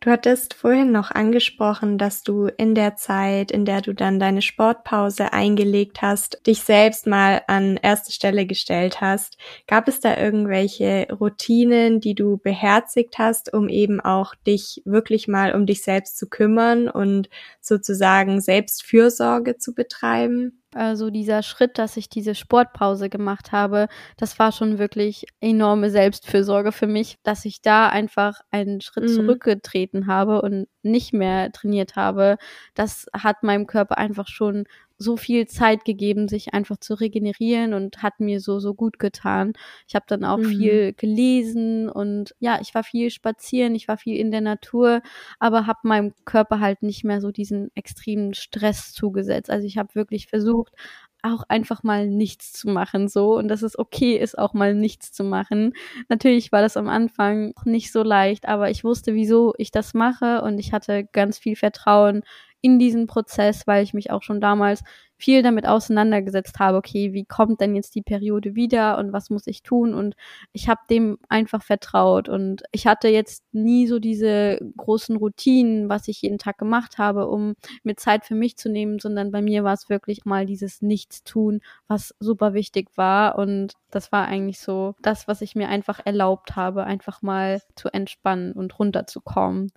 [0.00, 4.42] Du hattest vorhin noch angesprochen, dass du in der Zeit, in der du dann deine
[4.42, 9.38] Sportpause eingelegt hast, dich selbst mal an erste Stelle gestellt hast.
[9.66, 15.52] Gab es da irgendwelche Routinen, die du beherzigt hast, um eben auch dich wirklich mal
[15.52, 17.28] um dich selbst zu kümmern und
[17.60, 20.62] sozusagen Selbstfürsorge zu betreiben?
[20.78, 26.70] Also dieser Schritt, dass ich diese Sportpause gemacht habe, das war schon wirklich enorme Selbstfürsorge
[26.70, 29.14] für mich, dass ich da einfach einen Schritt mhm.
[29.14, 32.36] zurückgetreten habe und nicht mehr trainiert habe.
[32.74, 34.66] Das hat meinem Körper einfach schon
[34.98, 39.52] so viel Zeit gegeben, sich einfach zu regenerieren und hat mir so, so gut getan.
[39.86, 40.44] Ich habe dann auch mhm.
[40.46, 45.00] viel gelesen und ja, ich war viel spazieren, ich war viel in der Natur,
[45.38, 49.50] aber habe meinem Körper halt nicht mehr so diesen extremen Stress zugesetzt.
[49.50, 50.74] Also ich habe wirklich versucht,
[51.22, 55.12] auch einfach mal nichts zu machen, so und dass es okay ist, auch mal nichts
[55.12, 55.72] zu machen.
[56.08, 60.42] Natürlich war das am Anfang nicht so leicht, aber ich wusste, wieso ich das mache
[60.42, 62.22] und ich hatte ganz viel Vertrauen
[62.60, 64.82] in diesen Prozess, weil ich mich auch schon damals
[65.18, 69.48] viel damit auseinandergesetzt habe, okay, wie kommt denn jetzt die Periode wieder und was muss
[69.48, 69.92] ich tun?
[69.92, 70.14] Und
[70.52, 72.28] ich habe dem einfach vertraut.
[72.28, 77.26] Und ich hatte jetzt nie so diese großen Routinen, was ich jeden Tag gemacht habe,
[77.28, 80.82] um mir Zeit für mich zu nehmen, sondern bei mir war es wirklich mal dieses
[80.82, 83.38] Nichtstun, was super wichtig war.
[83.38, 87.88] Und das war eigentlich so das, was ich mir einfach erlaubt habe, einfach mal zu
[87.92, 89.72] entspannen und runterzukommen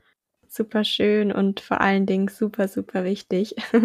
[0.53, 3.55] super schön und vor allen Dingen super, super wichtig.
[3.71, 3.81] Wir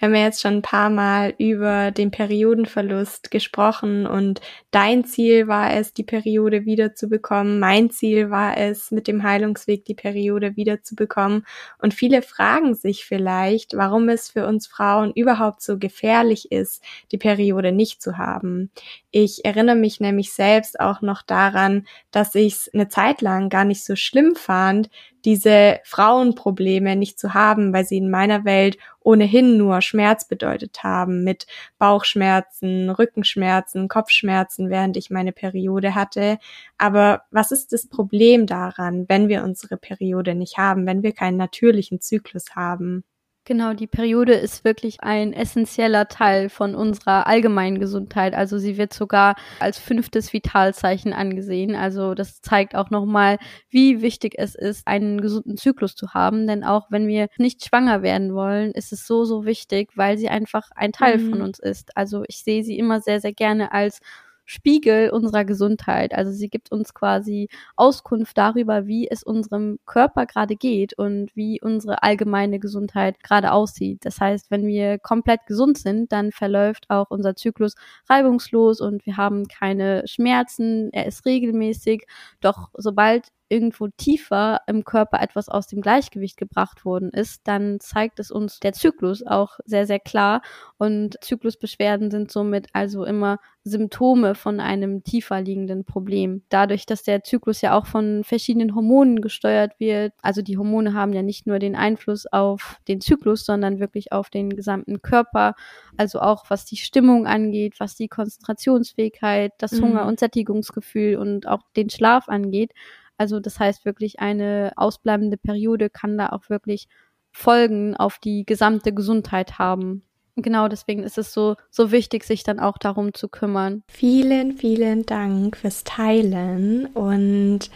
[0.00, 5.74] haben ja jetzt schon ein paar Mal über den Periodenverlust gesprochen und dein Ziel war
[5.74, 7.60] es, die Periode wiederzubekommen.
[7.60, 11.44] Mein Ziel war es, mit dem Heilungsweg die Periode wiederzubekommen.
[11.82, 17.18] Und viele fragen sich vielleicht, warum es für uns Frauen überhaupt so gefährlich ist, die
[17.18, 18.70] Periode nicht zu haben.
[19.10, 23.66] Ich erinnere mich nämlich selbst auch noch daran, dass ich es eine Zeit lang gar
[23.66, 24.88] nicht so schlimm fand,
[25.26, 31.24] diese Frauenprobleme nicht zu haben, weil sie in meiner Welt ohnehin nur Schmerz bedeutet haben
[31.24, 31.46] mit
[31.78, 36.38] Bauchschmerzen, Rückenschmerzen, Kopfschmerzen, während ich meine Periode hatte.
[36.78, 41.36] Aber was ist das Problem daran, wenn wir unsere Periode nicht haben, wenn wir keinen
[41.36, 43.04] natürlichen Zyklus haben?
[43.46, 48.34] Genau, die Periode ist wirklich ein essentieller Teil von unserer allgemeinen Gesundheit.
[48.34, 51.76] Also sie wird sogar als fünftes Vitalzeichen angesehen.
[51.76, 53.38] Also das zeigt auch nochmal,
[53.70, 56.48] wie wichtig es ist, einen gesunden Zyklus zu haben.
[56.48, 60.28] Denn auch wenn wir nicht schwanger werden wollen, ist es so, so wichtig, weil sie
[60.28, 61.30] einfach ein Teil mhm.
[61.30, 61.96] von uns ist.
[61.96, 64.00] Also ich sehe sie immer sehr, sehr gerne als
[64.46, 66.14] Spiegel unserer Gesundheit.
[66.14, 71.60] Also sie gibt uns quasi Auskunft darüber, wie es unserem Körper gerade geht und wie
[71.60, 74.04] unsere allgemeine Gesundheit gerade aussieht.
[74.04, 77.74] Das heißt, wenn wir komplett gesund sind, dann verläuft auch unser Zyklus
[78.08, 82.06] reibungslos und wir haben keine Schmerzen, er ist regelmäßig.
[82.40, 88.18] Doch sobald irgendwo tiefer im Körper etwas aus dem Gleichgewicht gebracht worden ist, dann zeigt
[88.18, 90.42] es uns der Zyklus auch sehr, sehr klar.
[90.78, 96.42] Und Zyklusbeschwerden sind somit also immer Symptome von einem tiefer liegenden Problem.
[96.48, 101.12] Dadurch, dass der Zyklus ja auch von verschiedenen Hormonen gesteuert wird, also die Hormone haben
[101.12, 105.54] ja nicht nur den Einfluss auf den Zyklus, sondern wirklich auf den gesamten Körper,
[105.96, 109.84] also auch was die Stimmung angeht, was die Konzentrationsfähigkeit, das mhm.
[109.84, 112.72] Hunger- und Sättigungsgefühl und auch den Schlaf angeht.
[113.18, 116.88] Also das heißt wirklich eine ausbleibende Periode kann da auch wirklich
[117.32, 120.02] Folgen auf die gesamte Gesundheit haben.
[120.36, 123.82] Genau, deswegen ist es so, so wichtig, sich dann auch darum zu kümmern.
[123.88, 127.70] Vielen, vielen Dank fürs Teilen und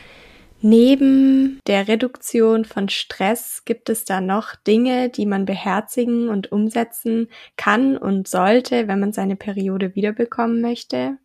[0.62, 7.28] Neben der Reduktion von Stress gibt es da noch Dinge, die man beherzigen und umsetzen
[7.56, 11.16] kann und sollte, wenn man seine Periode wiederbekommen möchte?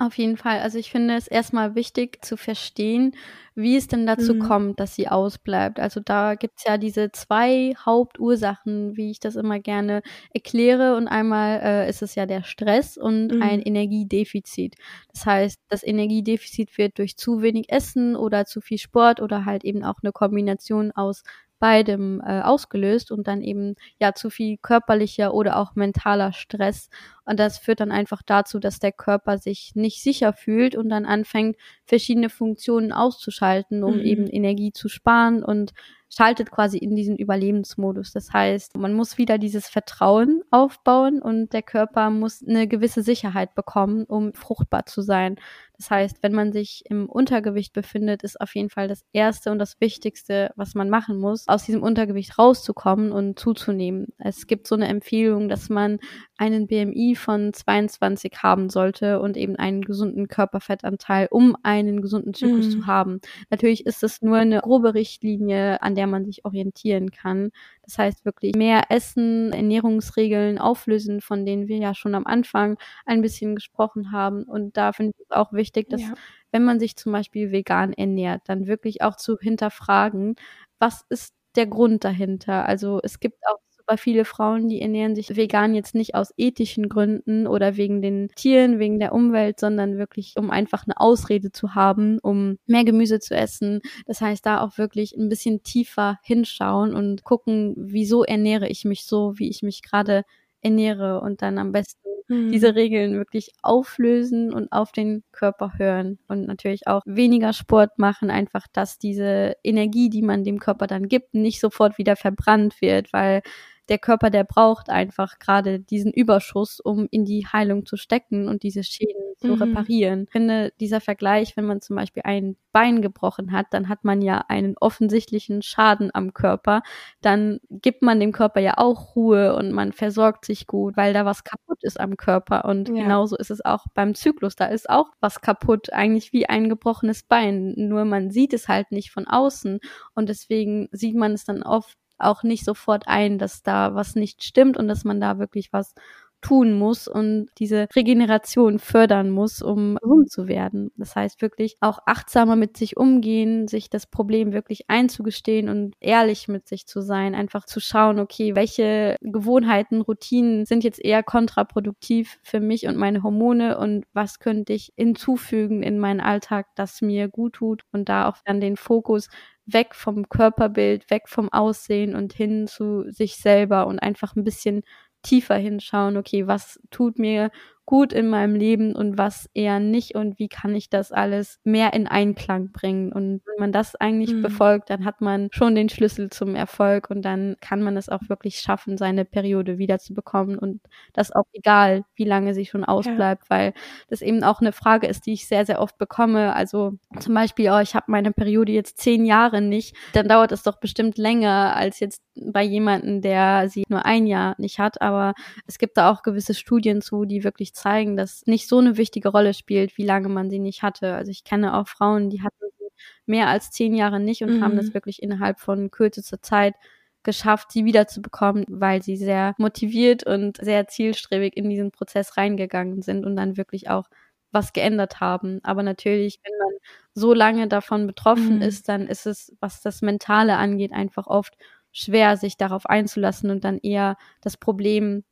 [0.00, 0.60] Auf jeden Fall.
[0.60, 3.14] Also ich finde es erstmal wichtig zu verstehen,
[3.54, 4.38] wie es denn dazu mhm.
[4.38, 5.78] kommt, dass sie ausbleibt.
[5.78, 10.00] Also da gibt's ja diese zwei Hauptursachen, wie ich das immer gerne
[10.32, 10.96] erkläre.
[10.96, 13.42] Und einmal äh, ist es ja der Stress und mhm.
[13.42, 14.76] ein Energiedefizit.
[15.12, 19.64] Das heißt, das Energiedefizit wird durch zu wenig Essen oder zu viel Sport oder halt
[19.64, 21.24] eben auch eine Kombination aus
[21.60, 26.88] beidem äh, ausgelöst und dann eben ja zu viel körperlicher oder auch mentaler Stress.
[27.24, 31.06] Und das führt dann einfach dazu, dass der Körper sich nicht sicher fühlt und dann
[31.06, 34.04] anfängt, verschiedene Funktionen auszuschalten, um mhm.
[34.04, 35.72] eben Energie zu sparen und
[36.10, 38.12] schaltet quasi in diesen Überlebensmodus.
[38.12, 43.54] Das heißt, man muss wieder dieses Vertrauen aufbauen und der Körper muss eine gewisse Sicherheit
[43.54, 45.36] bekommen, um fruchtbar zu sein.
[45.78, 49.58] Das heißt, wenn man sich im Untergewicht befindet, ist auf jeden Fall das Erste und
[49.58, 54.08] das Wichtigste, was man machen muss, aus diesem Untergewicht rauszukommen und zuzunehmen.
[54.18, 55.98] Es gibt so eine Empfehlung, dass man
[56.40, 62.68] einen BMI von 22 haben sollte und eben einen gesunden Körperfettanteil, um einen gesunden Zyklus
[62.68, 62.70] mhm.
[62.70, 63.20] zu haben.
[63.50, 67.50] Natürlich ist es nur eine grobe Richtlinie, an der man sich orientieren kann.
[67.82, 73.20] Das heißt wirklich mehr Essen, Ernährungsregeln auflösen, von denen wir ja schon am Anfang ein
[73.20, 74.44] bisschen gesprochen haben.
[74.44, 76.14] Und da finde ich es auch wichtig, dass ja.
[76.52, 80.36] wenn man sich zum Beispiel vegan ernährt, dann wirklich auch zu hinterfragen,
[80.78, 82.66] was ist der Grund dahinter?
[82.66, 83.59] Also es gibt auch
[83.90, 88.28] super viele Frauen, die ernähren sich vegan jetzt nicht aus ethischen Gründen oder wegen den
[88.36, 93.18] Tieren, wegen der Umwelt, sondern wirklich, um einfach eine Ausrede zu haben, um mehr Gemüse
[93.18, 93.80] zu essen.
[94.06, 99.06] Das heißt, da auch wirklich ein bisschen tiefer hinschauen und gucken, wieso ernähre ich mich
[99.06, 100.22] so, wie ich mich gerade
[100.62, 102.52] ernähre und dann am besten mhm.
[102.52, 108.30] diese Regeln wirklich auflösen und auf den Körper hören und natürlich auch weniger Sport machen,
[108.30, 113.12] einfach, dass diese Energie, die man dem Körper dann gibt, nicht sofort wieder verbrannt wird,
[113.12, 113.42] weil
[113.90, 118.62] der Körper, der braucht einfach gerade diesen Überschuss, um in die Heilung zu stecken und
[118.62, 119.62] diese Schäden zu mhm.
[119.62, 120.24] reparieren.
[120.24, 124.22] Ich finde, dieser Vergleich, wenn man zum Beispiel ein Bein gebrochen hat, dann hat man
[124.22, 126.82] ja einen offensichtlichen Schaden am Körper.
[127.20, 131.24] Dann gibt man dem Körper ja auch Ruhe und man versorgt sich gut, weil da
[131.24, 132.66] was kaputt ist am Körper.
[132.66, 132.94] Und ja.
[132.94, 134.54] genauso ist es auch beim Zyklus.
[134.54, 137.74] Da ist auch was kaputt, eigentlich wie ein gebrochenes Bein.
[137.76, 139.80] Nur man sieht es halt nicht von außen.
[140.14, 144.44] Und deswegen sieht man es dann oft auch nicht sofort ein, dass da was nicht
[144.44, 145.94] stimmt und dass man da wirklich was
[146.40, 150.90] tun muss und diese Regeneration fördern muss, um gesund zu werden.
[150.96, 156.48] Das heißt wirklich auch achtsamer mit sich umgehen, sich das Problem wirklich einzugestehen und ehrlich
[156.48, 162.38] mit sich zu sein, einfach zu schauen, okay, welche Gewohnheiten, Routinen sind jetzt eher kontraproduktiv
[162.42, 167.28] für mich und meine Hormone und was könnte ich hinzufügen in meinen Alltag, das mir
[167.28, 169.28] gut tut und da auch dann den Fokus
[169.72, 174.82] weg vom Körperbild, weg vom Aussehen und hin zu sich selber und einfach ein bisschen
[175.22, 177.50] tiefer hinschauen, okay, was tut mir
[177.90, 181.92] gut in meinem Leben und was eher nicht und wie kann ich das alles mehr
[181.92, 183.12] in Einklang bringen.
[183.12, 184.42] Und wenn man das eigentlich mhm.
[184.42, 188.20] befolgt, dann hat man schon den Schlüssel zum Erfolg und dann kann man es auch
[188.28, 190.80] wirklich schaffen, seine Periode wiederzubekommen und
[191.14, 193.56] das auch egal, wie lange sie schon ausbleibt, ja.
[193.56, 193.72] weil
[194.08, 196.54] das eben auch eine Frage ist, die ich sehr, sehr oft bekomme.
[196.54, 200.62] Also zum Beispiel, oh, ich habe meine Periode jetzt zehn Jahre nicht, dann dauert es
[200.62, 205.02] doch bestimmt länger als jetzt bei jemanden, der sie nur ein Jahr nicht hat.
[205.02, 205.34] Aber
[205.66, 209.30] es gibt da auch gewisse Studien zu, die wirklich zeigen, dass nicht so eine wichtige
[209.30, 211.14] Rolle spielt, wie lange man sie nicht hatte.
[211.14, 212.86] Also ich kenne auch Frauen, die hatten sie
[213.26, 214.64] mehr als zehn Jahre nicht und mhm.
[214.64, 216.74] haben das wirklich innerhalb von kürzester Zeit
[217.22, 223.26] geschafft, sie wiederzubekommen, weil sie sehr motiviert und sehr zielstrebig in diesen Prozess reingegangen sind
[223.26, 224.08] und dann wirklich auch
[224.52, 225.60] was geändert haben.
[225.62, 226.78] Aber natürlich, wenn man
[227.14, 228.62] so lange davon betroffen mhm.
[228.62, 231.54] ist, dann ist es, was das Mentale angeht, einfach oft
[231.92, 235.24] schwer, sich darauf einzulassen und dann eher das Problem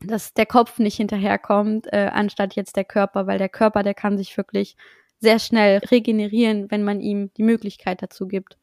[0.00, 4.18] dass der Kopf nicht hinterherkommt, äh, anstatt jetzt der Körper, weil der Körper, der kann
[4.18, 4.76] sich wirklich
[5.18, 8.58] sehr schnell regenerieren, wenn man ihm die Möglichkeit dazu gibt.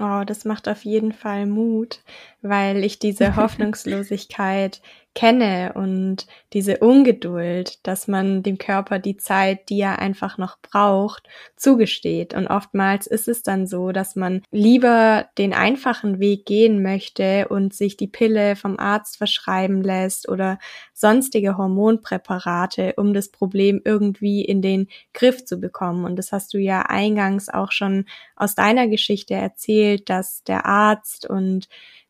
[0.00, 2.00] Oh, das macht auf jeden Fall Mut,
[2.40, 4.80] weil ich diese Hoffnungslosigkeit
[5.18, 11.28] kenne und diese Ungeduld, dass man dem Körper die Zeit, die er einfach noch braucht,
[11.56, 12.34] zugesteht.
[12.34, 17.74] Und oftmals ist es dann so, dass man lieber den einfachen Weg gehen möchte und
[17.74, 20.60] sich die Pille vom Arzt verschreiben lässt oder
[20.94, 26.04] sonstige Hormonpräparate, um das Problem irgendwie in den Griff zu bekommen.
[26.04, 28.04] Und das hast du ja eingangs auch schon
[28.36, 31.66] aus deiner Geschichte erzählt, dass der Arzt und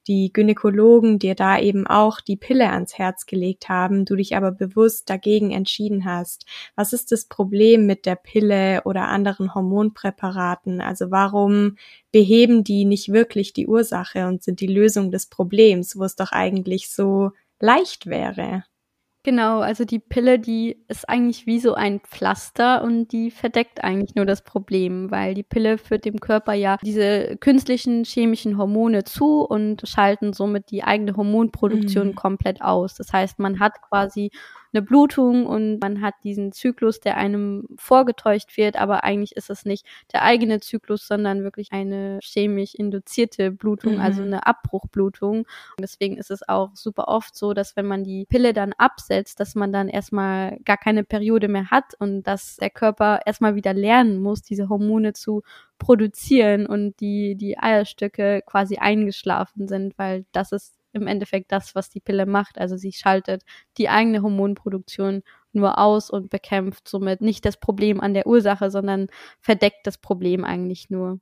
[0.09, 4.51] die Gynäkologen dir da eben auch die Pille ans Herz gelegt haben, du dich aber
[4.51, 6.47] bewusst dagegen entschieden hast.
[6.75, 10.81] Was ist das Problem mit der Pille oder anderen Hormonpräparaten?
[10.81, 11.77] Also warum
[12.11, 16.33] beheben die nicht wirklich die Ursache und sind die Lösung des Problems, wo es doch
[16.33, 18.65] eigentlich so leicht wäre?
[19.29, 24.15] Genau, also die Pille, die ist eigentlich wie so ein Pflaster und die verdeckt eigentlich
[24.15, 29.43] nur das Problem, weil die Pille führt dem Körper ja diese künstlichen chemischen Hormone zu
[29.43, 32.15] und schalten somit die eigene Hormonproduktion mhm.
[32.15, 32.95] komplett aus.
[32.95, 34.31] Das heißt, man hat quasi
[34.73, 39.65] eine Blutung und man hat diesen Zyklus, der einem vorgetäuscht wird, aber eigentlich ist es
[39.65, 44.01] nicht der eigene Zyklus, sondern wirklich eine chemisch induzierte Blutung, mhm.
[44.01, 45.39] also eine Abbruchblutung.
[45.39, 49.41] Und deswegen ist es auch super oft so, dass wenn man die Pille dann absetzt,
[49.41, 53.75] dass man dann erstmal gar keine Periode mehr hat und dass der Körper erstmal wieder
[53.75, 55.43] lernen muss, diese Hormone zu
[55.79, 61.91] produzieren und die, die Eierstöcke quasi eingeschlafen sind, weil das ist im Endeffekt das, was
[61.91, 62.59] die Pille macht.
[62.59, 63.43] Also sie schaltet
[63.79, 65.23] die eigene Hormonproduktion
[65.53, 69.09] nur aus und bekämpft somit nicht das Problem an der Ursache, sondern
[69.41, 71.21] verdeckt das Problem eigentlich nur.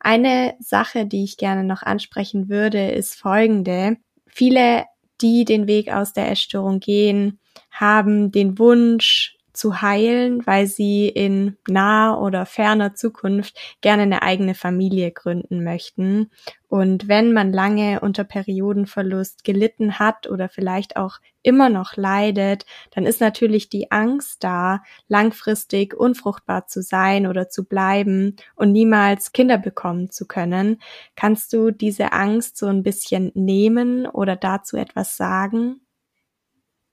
[0.00, 3.96] Eine Sache, die ich gerne noch ansprechen würde, ist folgende.
[4.26, 4.84] Viele,
[5.20, 7.38] die den Weg aus der Essstörung gehen,
[7.70, 14.54] haben den Wunsch, zu heilen, weil sie in naher oder ferner Zukunft gerne eine eigene
[14.54, 16.30] Familie gründen möchten.
[16.68, 23.06] Und wenn man lange unter Periodenverlust gelitten hat oder vielleicht auch immer noch leidet, dann
[23.06, 29.56] ist natürlich die Angst da, langfristig unfruchtbar zu sein oder zu bleiben und niemals Kinder
[29.58, 30.80] bekommen zu können.
[31.14, 35.83] Kannst du diese Angst so ein bisschen nehmen oder dazu etwas sagen?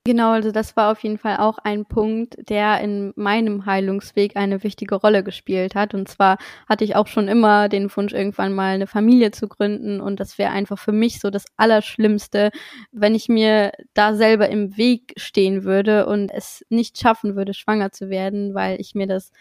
[0.06, 4.64] Genau, also das war auf jeden Fall auch ein Punkt, der in meinem Heilungsweg eine
[4.64, 5.94] wichtige Rolle gespielt hat.
[5.94, 6.38] Und zwar
[6.68, 10.02] hatte ich auch schon immer den Wunsch, irgendwann mal eine Familie zu gründen.
[10.02, 12.50] Und das wäre einfach für mich so das Allerschlimmste,
[12.92, 17.92] wenn ich mir da selber im Weg stehen würde und es nicht schaffen würde, schwanger
[17.92, 19.32] zu werden, weil ich mir das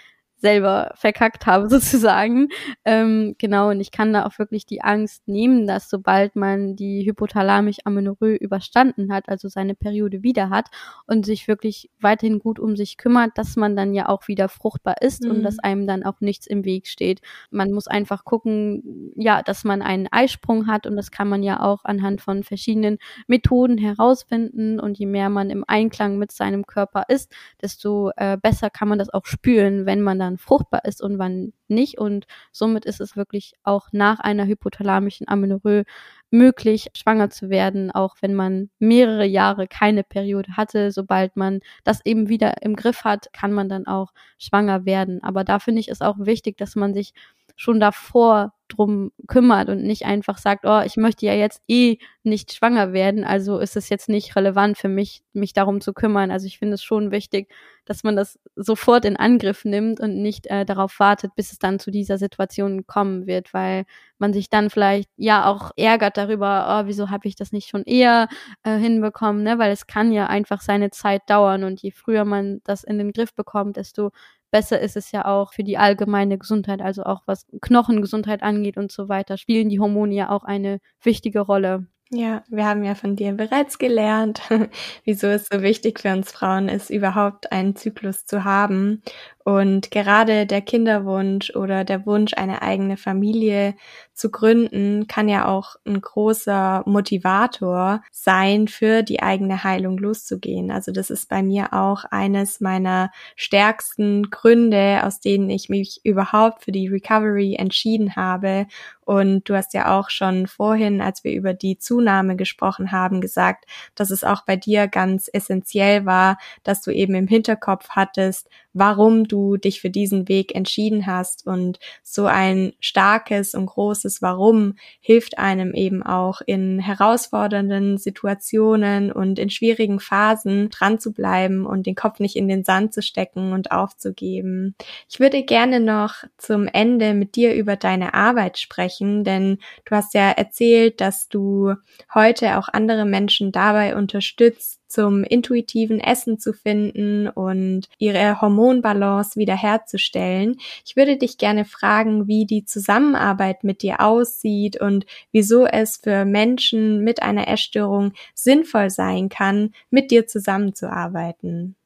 [0.40, 2.48] selber verkackt habe sozusagen.
[2.84, 7.04] Ähm, genau, und ich kann da auch wirklich die Angst nehmen, dass sobald man die
[7.06, 10.68] hypothalamisch Amenorrhoe überstanden hat, also seine Periode wieder hat
[11.06, 15.02] und sich wirklich weiterhin gut um sich kümmert, dass man dann ja auch wieder fruchtbar
[15.02, 15.30] ist mhm.
[15.30, 17.20] und dass einem dann auch nichts im Weg steht.
[17.50, 21.60] Man muss einfach gucken, ja, dass man einen Eisprung hat und das kann man ja
[21.60, 27.04] auch anhand von verschiedenen Methoden herausfinden und je mehr man im Einklang mit seinem Körper
[27.08, 31.02] ist, desto äh, besser kann man das auch spüren, wenn man dann wann fruchtbar ist
[31.02, 31.98] und wann nicht.
[31.98, 35.84] Und somit ist es wirklich auch nach einer hypothalamischen Amenorrhoe
[36.30, 40.92] möglich, schwanger zu werden, auch wenn man mehrere Jahre keine Periode hatte.
[40.92, 45.22] Sobald man das eben wieder im Griff hat, kann man dann auch schwanger werden.
[45.22, 47.12] Aber da finde ich es auch wichtig, dass man sich
[47.60, 52.54] schon davor drum kümmert und nicht einfach sagt, oh, ich möchte ja jetzt eh nicht
[52.54, 56.30] schwanger werden, also ist es jetzt nicht relevant für mich, mich darum zu kümmern.
[56.30, 57.52] Also ich finde es schon wichtig,
[57.84, 61.78] dass man das sofort in Angriff nimmt und nicht äh, darauf wartet, bis es dann
[61.78, 63.84] zu dieser Situation kommen wird, weil
[64.18, 67.82] man sich dann vielleicht ja auch ärgert darüber, oh, wieso habe ich das nicht schon
[67.84, 68.28] eher
[68.62, 69.58] äh, hinbekommen, ne?
[69.58, 73.12] Weil es kann ja einfach seine Zeit dauern und je früher man das in den
[73.12, 74.12] Griff bekommt, desto
[74.50, 78.92] besser ist es ja auch für die allgemeine Gesundheit, also auch was Knochengesundheit angeht und
[78.92, 81.86] so weiter, spielen die Hormone ja auch eine wichtige Rolle.
[82.12, 84.42] Ja, wir haben ja von dir bereits gelernt,
[85.04, 89.02] wieso es so wichtig für uns Frauen ist, überhaupt einen Zyklus zu haben.
[89.44, 93.74] Und gerade der Kinderwunsch oder der Wunsch, eine eigene Familie
[94.12, 100.70] zu gründen, kann ja auch ein großer Motivator sein, für die eigene Heilung loszugehen.
[100.70, 106.64] Also das ist bei mir auch eines meiner stärksten Gründe, aus denen ich mich überhaupt
[106.64, 108.66] für die Recovery entschieden habe.
[109.10, 113.64] Und du hast ja auch schon vorhin, als wir über die Zunahme gesprochen haben, gesagt,
[113.94, 119.24] dass es auch bei dir ganz essentiell war, dass du eben im Hinterkopf hattest, warum
[119.24, 121.46] du dich für diesen Weg entschieden hast.
[121.46, 129.38] Und so ein starkes und großes Warum hilft einem eben auch in herausfordernden Situationen und
[129.38, 133.52] in schwierigen Phasen dran zu bleiben und den Kopf nicht in den Sand zu stecken
[133.52, 134.74] und aufzugeben.
[135.08, 140.14] Ich würde gerne noch zum Ende mit dir über deine Arbeit sprechen, denn du hast
[140.14, 141.74] ja erzählt, dass du
[142.14, 150.56] heute auch andere Menschen dabei unterstützt, zum intuitiven Essen zu finden und ihre Hormonbalance wiederherzustellen.
[150.84, 156.24] Ich würde dich gerne fragen, wie die Zusammenarbeit mit dir aussieht und wieso es für
[156.24, 161.76] Menschen mit einer Essstörung sinnvoll sein kann, mit dir zusammenzuarbeiten.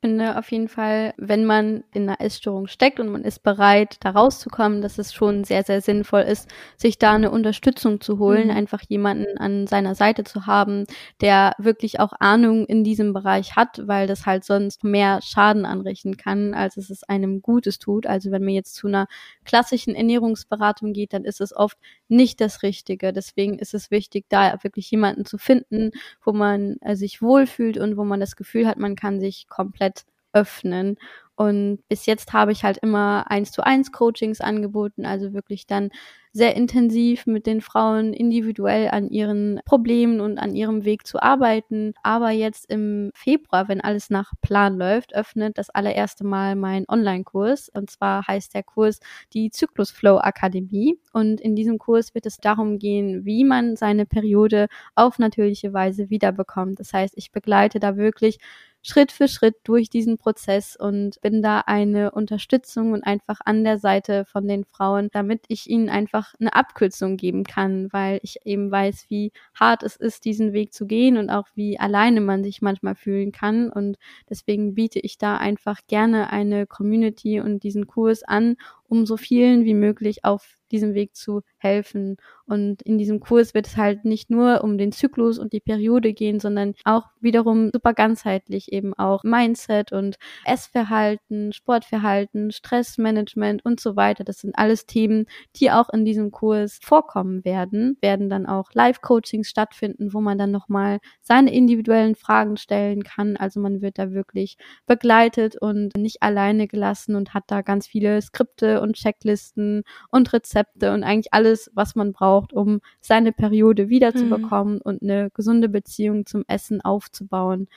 [0.00, 4.10] Finde auf jeden Fall, wenn man in einer Essstörung steckt und man ist bereit, da
[4.10, 8.56] rauszukommen, dass es schon sehr, sehr sinnvoll ist, sich da eine Unterstützung zu holen, mhm.
[8.56, 10.84] einfach jemanden an seiner Seite zu haben,
[11.20, 16.16] der wirklich auch Ahnung in diesem Bereich hat, weil das halt sonst mehr Schaden anrichten
[16.16, 18.06] kann, als es es einem Gutes tut.
[18.06, 19.06] Also wenn man jetzt zu einer
[19.44, 21.76] klassischen Ernährungsberatung geht, dann ist es oft
[22.08, 23.12] nicht das Richtige.
[23.12, 25.90] Deswegen ist es wichtig, da wirklich jemanden zu finden,
[26.24, 29.89] wo man äh, sich wohlfühlt und wo man das Gefühl hat, man kann sich komplett
[30.32, 30.96] öffnen.
[31.36, 35.88] Und bis jetzt habe ich halt immer eins zu eins Coachings angeboten, also wirklich dann
[36.32, 41.94] sehr intensiv mit den Frauen individuell an ihren Problemen und an ihrem Weg zu arbeiten.
[42.02, 47.70] Aber jetzt im Februar, wenn alles nach Plan läuft, öffnet das allererste Mal mein Online-Kurs.
[47.70, 49.00] Und zwar heißt der Kurs
[49.32, 51.00] die Zyklus Flow Akademie.
[51.12, 56.10] Und in diesem Kurs wird es darum gehen, wie man seine Periode auf natürliche Weise
[56.10, 56.78] wiederbekommt.
[56.80, 58.38] Das heißt, ich begleite da wirklich
[58.82, 63.78] Schritt für Schritt durch diesen Prozess und bin da eine Unterstützung und einfach an der
[63.78, 68.70] Seite von den Frauen, damit ich ihnen einfach eine Abkürzung geben kann, weil ich eben
[68.70, 72.62] weiß, wie hart es ist, diesen Weg zu gehen und auch wie alleine man sich
[72.62, 73.70] manchmal fühlen kann.
[73.70, 73.98] Und
[74.30, 78.56] deswegen biete ich da einfach gerne eine Community und diesen Kurs an,
[78.90, 82.16] um so vielen wie möglich auf diesem Weg zu helfen.
[82.46, 86.12] Und in diesem Kurs wird es halt nicht nur um den Zyklus und die Periode
[86.12, 93.96] gehen, sondern auch wiederum super ganzheitlich eben auch Mindset und Essverhalten, Sportverhalten, Stressmanagement und so
[93.96, 94.24] weiter.
[94.24, 95.26] Das sind alles Themen,
[95.56, 100.50] die auch in diesem Kurs vorkommen werden, werden dann auch Live-Coachings stattfinden, wo man dann
[100.50, 103.36] nochmal seine individuellen Fragen stellen kann.
[103.36, 108.20] Also man wird da wirklich begleitet und nicht alleine gelassen und hat da ganz viele
[108.22, 114.74] Skripte und Checklisten und Rezepte und eigentlich alles, was man braucht, um seine Periode wiederzubekommen
[114.74, 114.80] mhm.
[114.82, 117.68] und eine gesunde Beziehung zum Essen aufzubauen.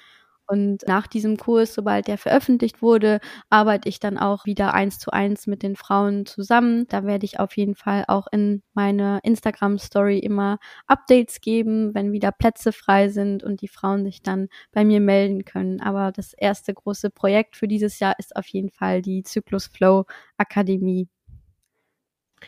[0.53, 5.09] Und nach diesem Kurs, sobald der veröffentlicht wurde, arbeite ich dann auch wieder eins zu
[5.11, 6.85] eins mit den Frauen zusammen.
[6.89, 12.11] Da werde ich auf jeden Fall auch in meiner Instagram Story immer Updates geben, wenn
[12.11, 15.81] wieder Plätze frei sind und die Frauen sich dann bei mir melden können.
[15.81, 20.05] Aber das erste große Projekt für dieses Jahr ist auf jeden Fall die Zyklus Flow
[20.37, 21.07] Akademie.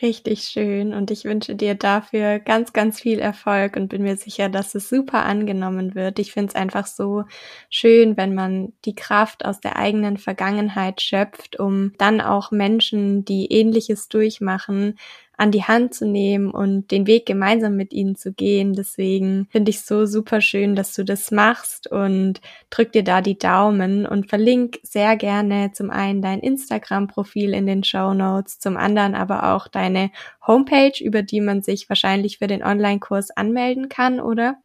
[0.02, 4.48] Richtig schön und ich wünsche dir dafür ganz, ganz viel Erfolg und bin mir sicher,
[4.50, 6.18] dass es super angenommen wird.
[6.18, 7.24] Ich finde es einfach so
[7.70, 13.46] schön, wenn man die Kraft aus der eigenen Vergangenheit schöpft, um dann auch Menschen, die
[13.50, 14.98] ähnliches durchmachen,
[15.36, 18.72] an die Hand zu nehmen und den Weg gemeinsam mit ihnen zu gehen.
[18.72, 23.38] Deswegen finde ich so super schön, dass du das machst und drück dir da die
[23.38, 29.14] Daumen und verlink sehr gerne zum einen dein Instagram-Profil in den Show Notes, zum anderen
[29.14, 30.10] aber auch deine
[30.46, 34.56] Homepage, über die man sich wahrscheinlich für den Online-Kurs anmelden kann, oder?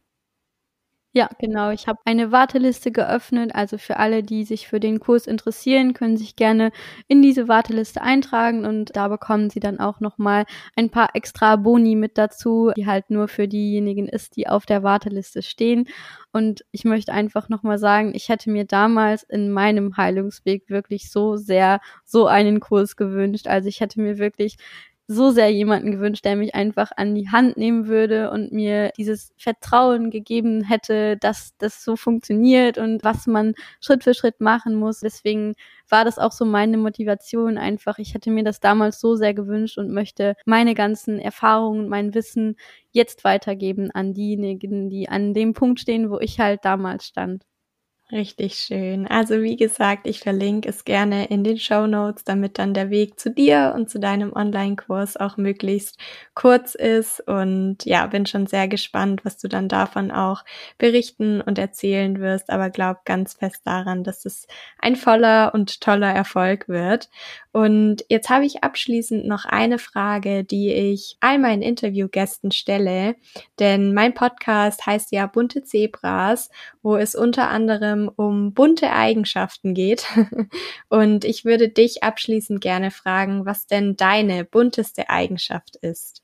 [1.14, 1.70] Ja, genau.
[1.70, 3.54] Ich habe eine Warteliste geöffnet.
[3.54, 6.72] Also für alle, die sich für den Kurs interessieren, können sich gerne
[7.06, 11.96] in diese Warteliste eintragen und da bekommen sie dann auch nochmal ein paar extra Boni
[11.96, 15.86] mit dazu, die halt nur für diejenigen ist, die auf der Warteliste stehen.
[16.32, 21.36] Und ich möchte einfach nochmal sagen, ich hätte mir damals in meinem Heilungsweg wirklich so
[21.36, 23.48] sehr so einen Kurs gewünscht.
[23.48, 24.56] Also ich hätte mir wirklich
[25.12, 29.32] so sehr jemanden gewünscht, der mich einfach an die Hand nehmen würde und mir dieses
[29.36, 35.00] Vertrauen gegeben hätte, dass das so funktioniert und was man Schritt für Schritt machen muss.
[35.00, 35.54] Deswegen
[35.88, 37.98] war das auch so meine Motivation einfach.
[37.98, 42.56] Ich hätte mir das damals so sehr gewünscht und möchte meine ganzen Erfahrungen, mein Wissen
[42.90, 47.44] jetzt weitergeben an diejenigen, die an dem Punkt stehen, wo ich halt damals stand.
[48.12, 49.06] Richtig schön.
[49.06, 53.18] Also wie gesagt, ich verlinke es gerne in den Show Notes, damit dann der Weg
[53.18, 55.96] zu dir und zu deinem Online-Kurs auch möglichst
[56.34, 57.26] kurz ist.
[57.26, 60.44] Und ja, bin schon sehr gespannt, was du dann davon auch
[60.76, 62.50] berichten und erzählen wirst.
[62.50, 64.46] Aber glaub ganz fest daran, dass es
[64.78, 67.08] ein voller und toller Erfolg wird.
[67.52, 73.14] Und jetzt habe ich abschließend noch eine Frage, die ich all meinen Interviewgästen stelle,
[73.58, 76.48] denn mein Podcast heißt ja Bunte Zebras,
[76.82, 80.06] wo es unter anderem um bunte Eigenschaften geht.
[80.88, 86.21] Und ich würde dich abschließend gerne fragen, was denn deine bunteste Eigenschaft ist.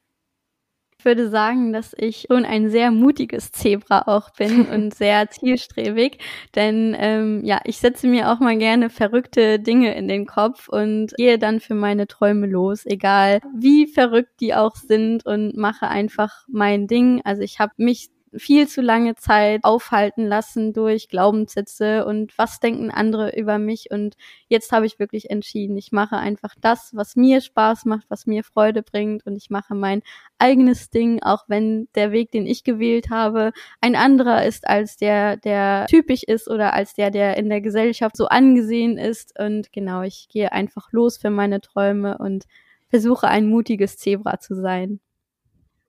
[1.01, 6.19] Ich würde sagen, dass ich schon ein sehr mutiges Zebra auch bin und sehr zielstrebig,
[6.57, 11.15] denn ähm, ja, ich setze mir auch mal gerne verrückte Dinge in den Kopf und
[11.17, 16.45] gehe dann für meine Träume los, egal wie verrückt die auch sind und mache einfach
[16.49, 17.21] mein Ding.
[17.25, 22.91] Also ich habe mich viel zu lange Zeit aufhalten lassen durch Glaubenssätze und was denken
[22.91, 23.91] andere über mich.
[23.91, 24.17] Und
[24.49, 28.45] jetzt habe ich wirklich entschieden, ich mache einfach das, was mir Spaß macht, was mir
[28.45, 30.03] Freude bringt und ich mache mein
[30.39, 35.37] eigenes Ding, auch wenn der Weg, den ich gewählt habe, ein anderer ist als der,
[35.37, 39.39] der typisch ist oder als der, der in der Gesellschaft so angesehen ist.
[39.39, 42.45] Und genau, ich gehe einfach los für meine Träume und
[42.89, 45.01] versuche ein mutiges Zebra zu sein.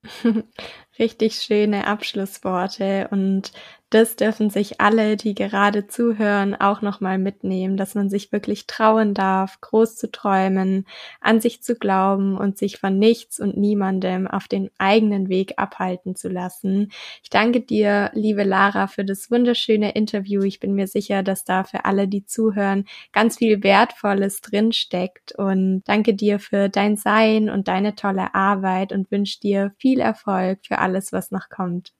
[0.99, 3.51] Richtig schöne Abschlussworte und
[3.89, 9.13] das dürfen sich alle, die gerade zuhören, auch nochmal mitnehmen, dass man sich wirklich trauen
[9.15, 10.85] darf, groß zu träumen,
[11.21, 16.15] an sich zu glauben und sich von nichts und niemandem auf den eigenen Weg abhalten
[16.15, 16.91] zu lassen.
[17.23, 20.43] Ich danke dir, liebe Lara, für das wunderschöne Interview.
[20.43, 25.81] Ich bin mir sicher, dass da für alle, die zuhören, ganz viel Wertvolles drinsteckt und
[25.85, 30.79] danke dir für dein Sein und deine tolle Arbeit und wünsche dir viel Erfolg für
[30.79, 31.93] alles, was noch kommt.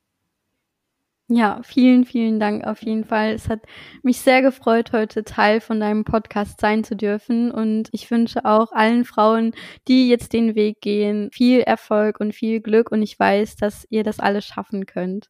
[1.31, 3.33] Ja, vielen, vielen Dank auf jeden Fall.
[3.33, 3.61] Es hat
[4.01, 7.51] mich sehr gefreut, heute Teil von deinem Podcast sein zu dürfen.
[7.51, 9.51] Und ich wünsche auch allen Frauen,
[9.87, 12.91] die jetzt den Weg gehen, viel Erfolg und viel Glück.
[12.91, 15.29] Und ich weiß, dass ihr das alles schaffen könnt.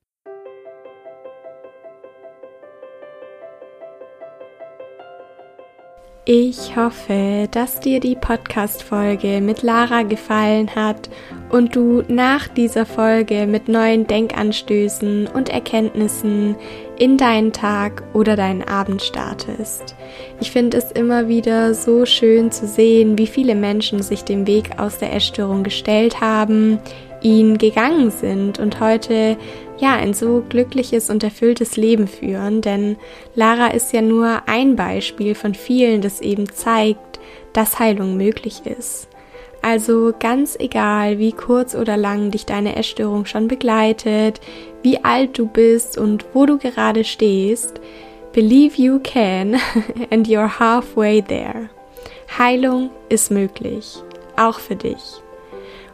[6.32, 11.10] Ich hoffe, dass dir die Podcast-Folge mit Lara gefallen hat
[11.50, 16.56] und du nach dieser Folge mit neuen Denkanstößen und Erkenntnissen
[17.00, 19.96] in deinen Tag oder deinen Abend startest.
[20.40, 24.78] Ich finde es immer wieder so schön zu sehen, wie viele Menschen sich dem Weg
[24.78, 26.78] aus der Essstörung gestellt haben,
[27.24, 29.36] ihn gegangen sind und heute
[29.80, 32.98] ja ein so glückliches und erfülltes Leben führen, denn
[33.36, 37.20] Lara ist ja nur ein Beispiel von vielen, das eben zeigt,
[37.54, 39.08] dass Heilung möglich ist.
[39.62, 44.40] Also ganz egal, wie kurz oder lang dich deine Essstörung schon begleitet,
[44.84, 47.82] wie alt du bist und wo du gerade stehst,
[48.32, 49.56] believe you can
[50.12, 51.70] and you're halfway there.
[52.38, 53.98] Heilung ist möglich,
[54.38, 55.22] auch für dich.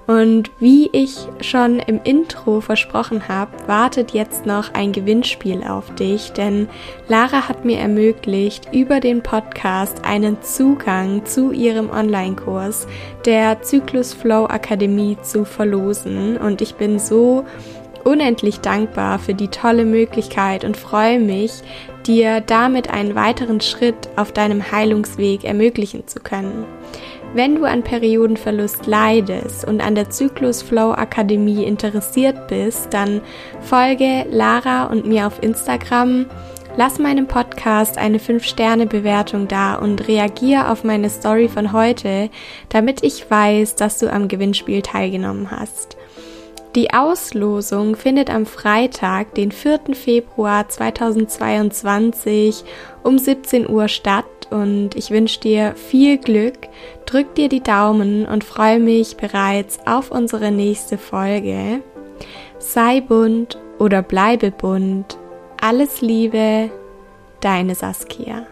[0.07, 6.31] Und wie ich schon im Intro versprochen habe, wartet jetzt noch ein Gewinnspiel auf dich,
[6.31, 6.67] denn
[7.07, 12.87] Lara hat mir ermöglicht, über den Podcast einen Zugang zu ihrem Online-Kurs
[13.25, 16.37] der Zyklus Flow Akademie zu verlosen.
[16.37, 17.43] Und ich bin so
[18.03, 21.51] unendlich dankbar für die tolle Möglichkeit und freue mich,
[22.05, 26.65] dir damit einen weiteren Schritt auf deinem Heilungsweg ermöglichen zu können.
[27.33, 33.21] Wenn du an Periodenverlust leidest und an der Zyklus Flow Akademie interessiert bist, dann
[33.61, 36.27] folge Lara und mir auf Instagram.
[36.77, 42.29] Lass meinem Podcast eine 5-Sterne-Bewertung da und reagier auf meine Story von heute,
[42.69, 45.95] damit ich weiß, dass du am Gewinnspiel teilgenommen hast.
[46.75, 49.79] Die Auslosung findet am Freitag, den 4.
[49.93, 52.65] Februar 2022
[53.01, 56.57] um 17 Uhr statt und ich wünsche dir viel Glück,
[57.05, 61.81] drück dir die Daumen und freue mich bereits auf unsere nächste Folge.
[62.59, 65.17] Sei bunt oder bleibe bunt.
[65.61, 66.69] Alles Liebe,
[67.41, 68.47] deine Saskia.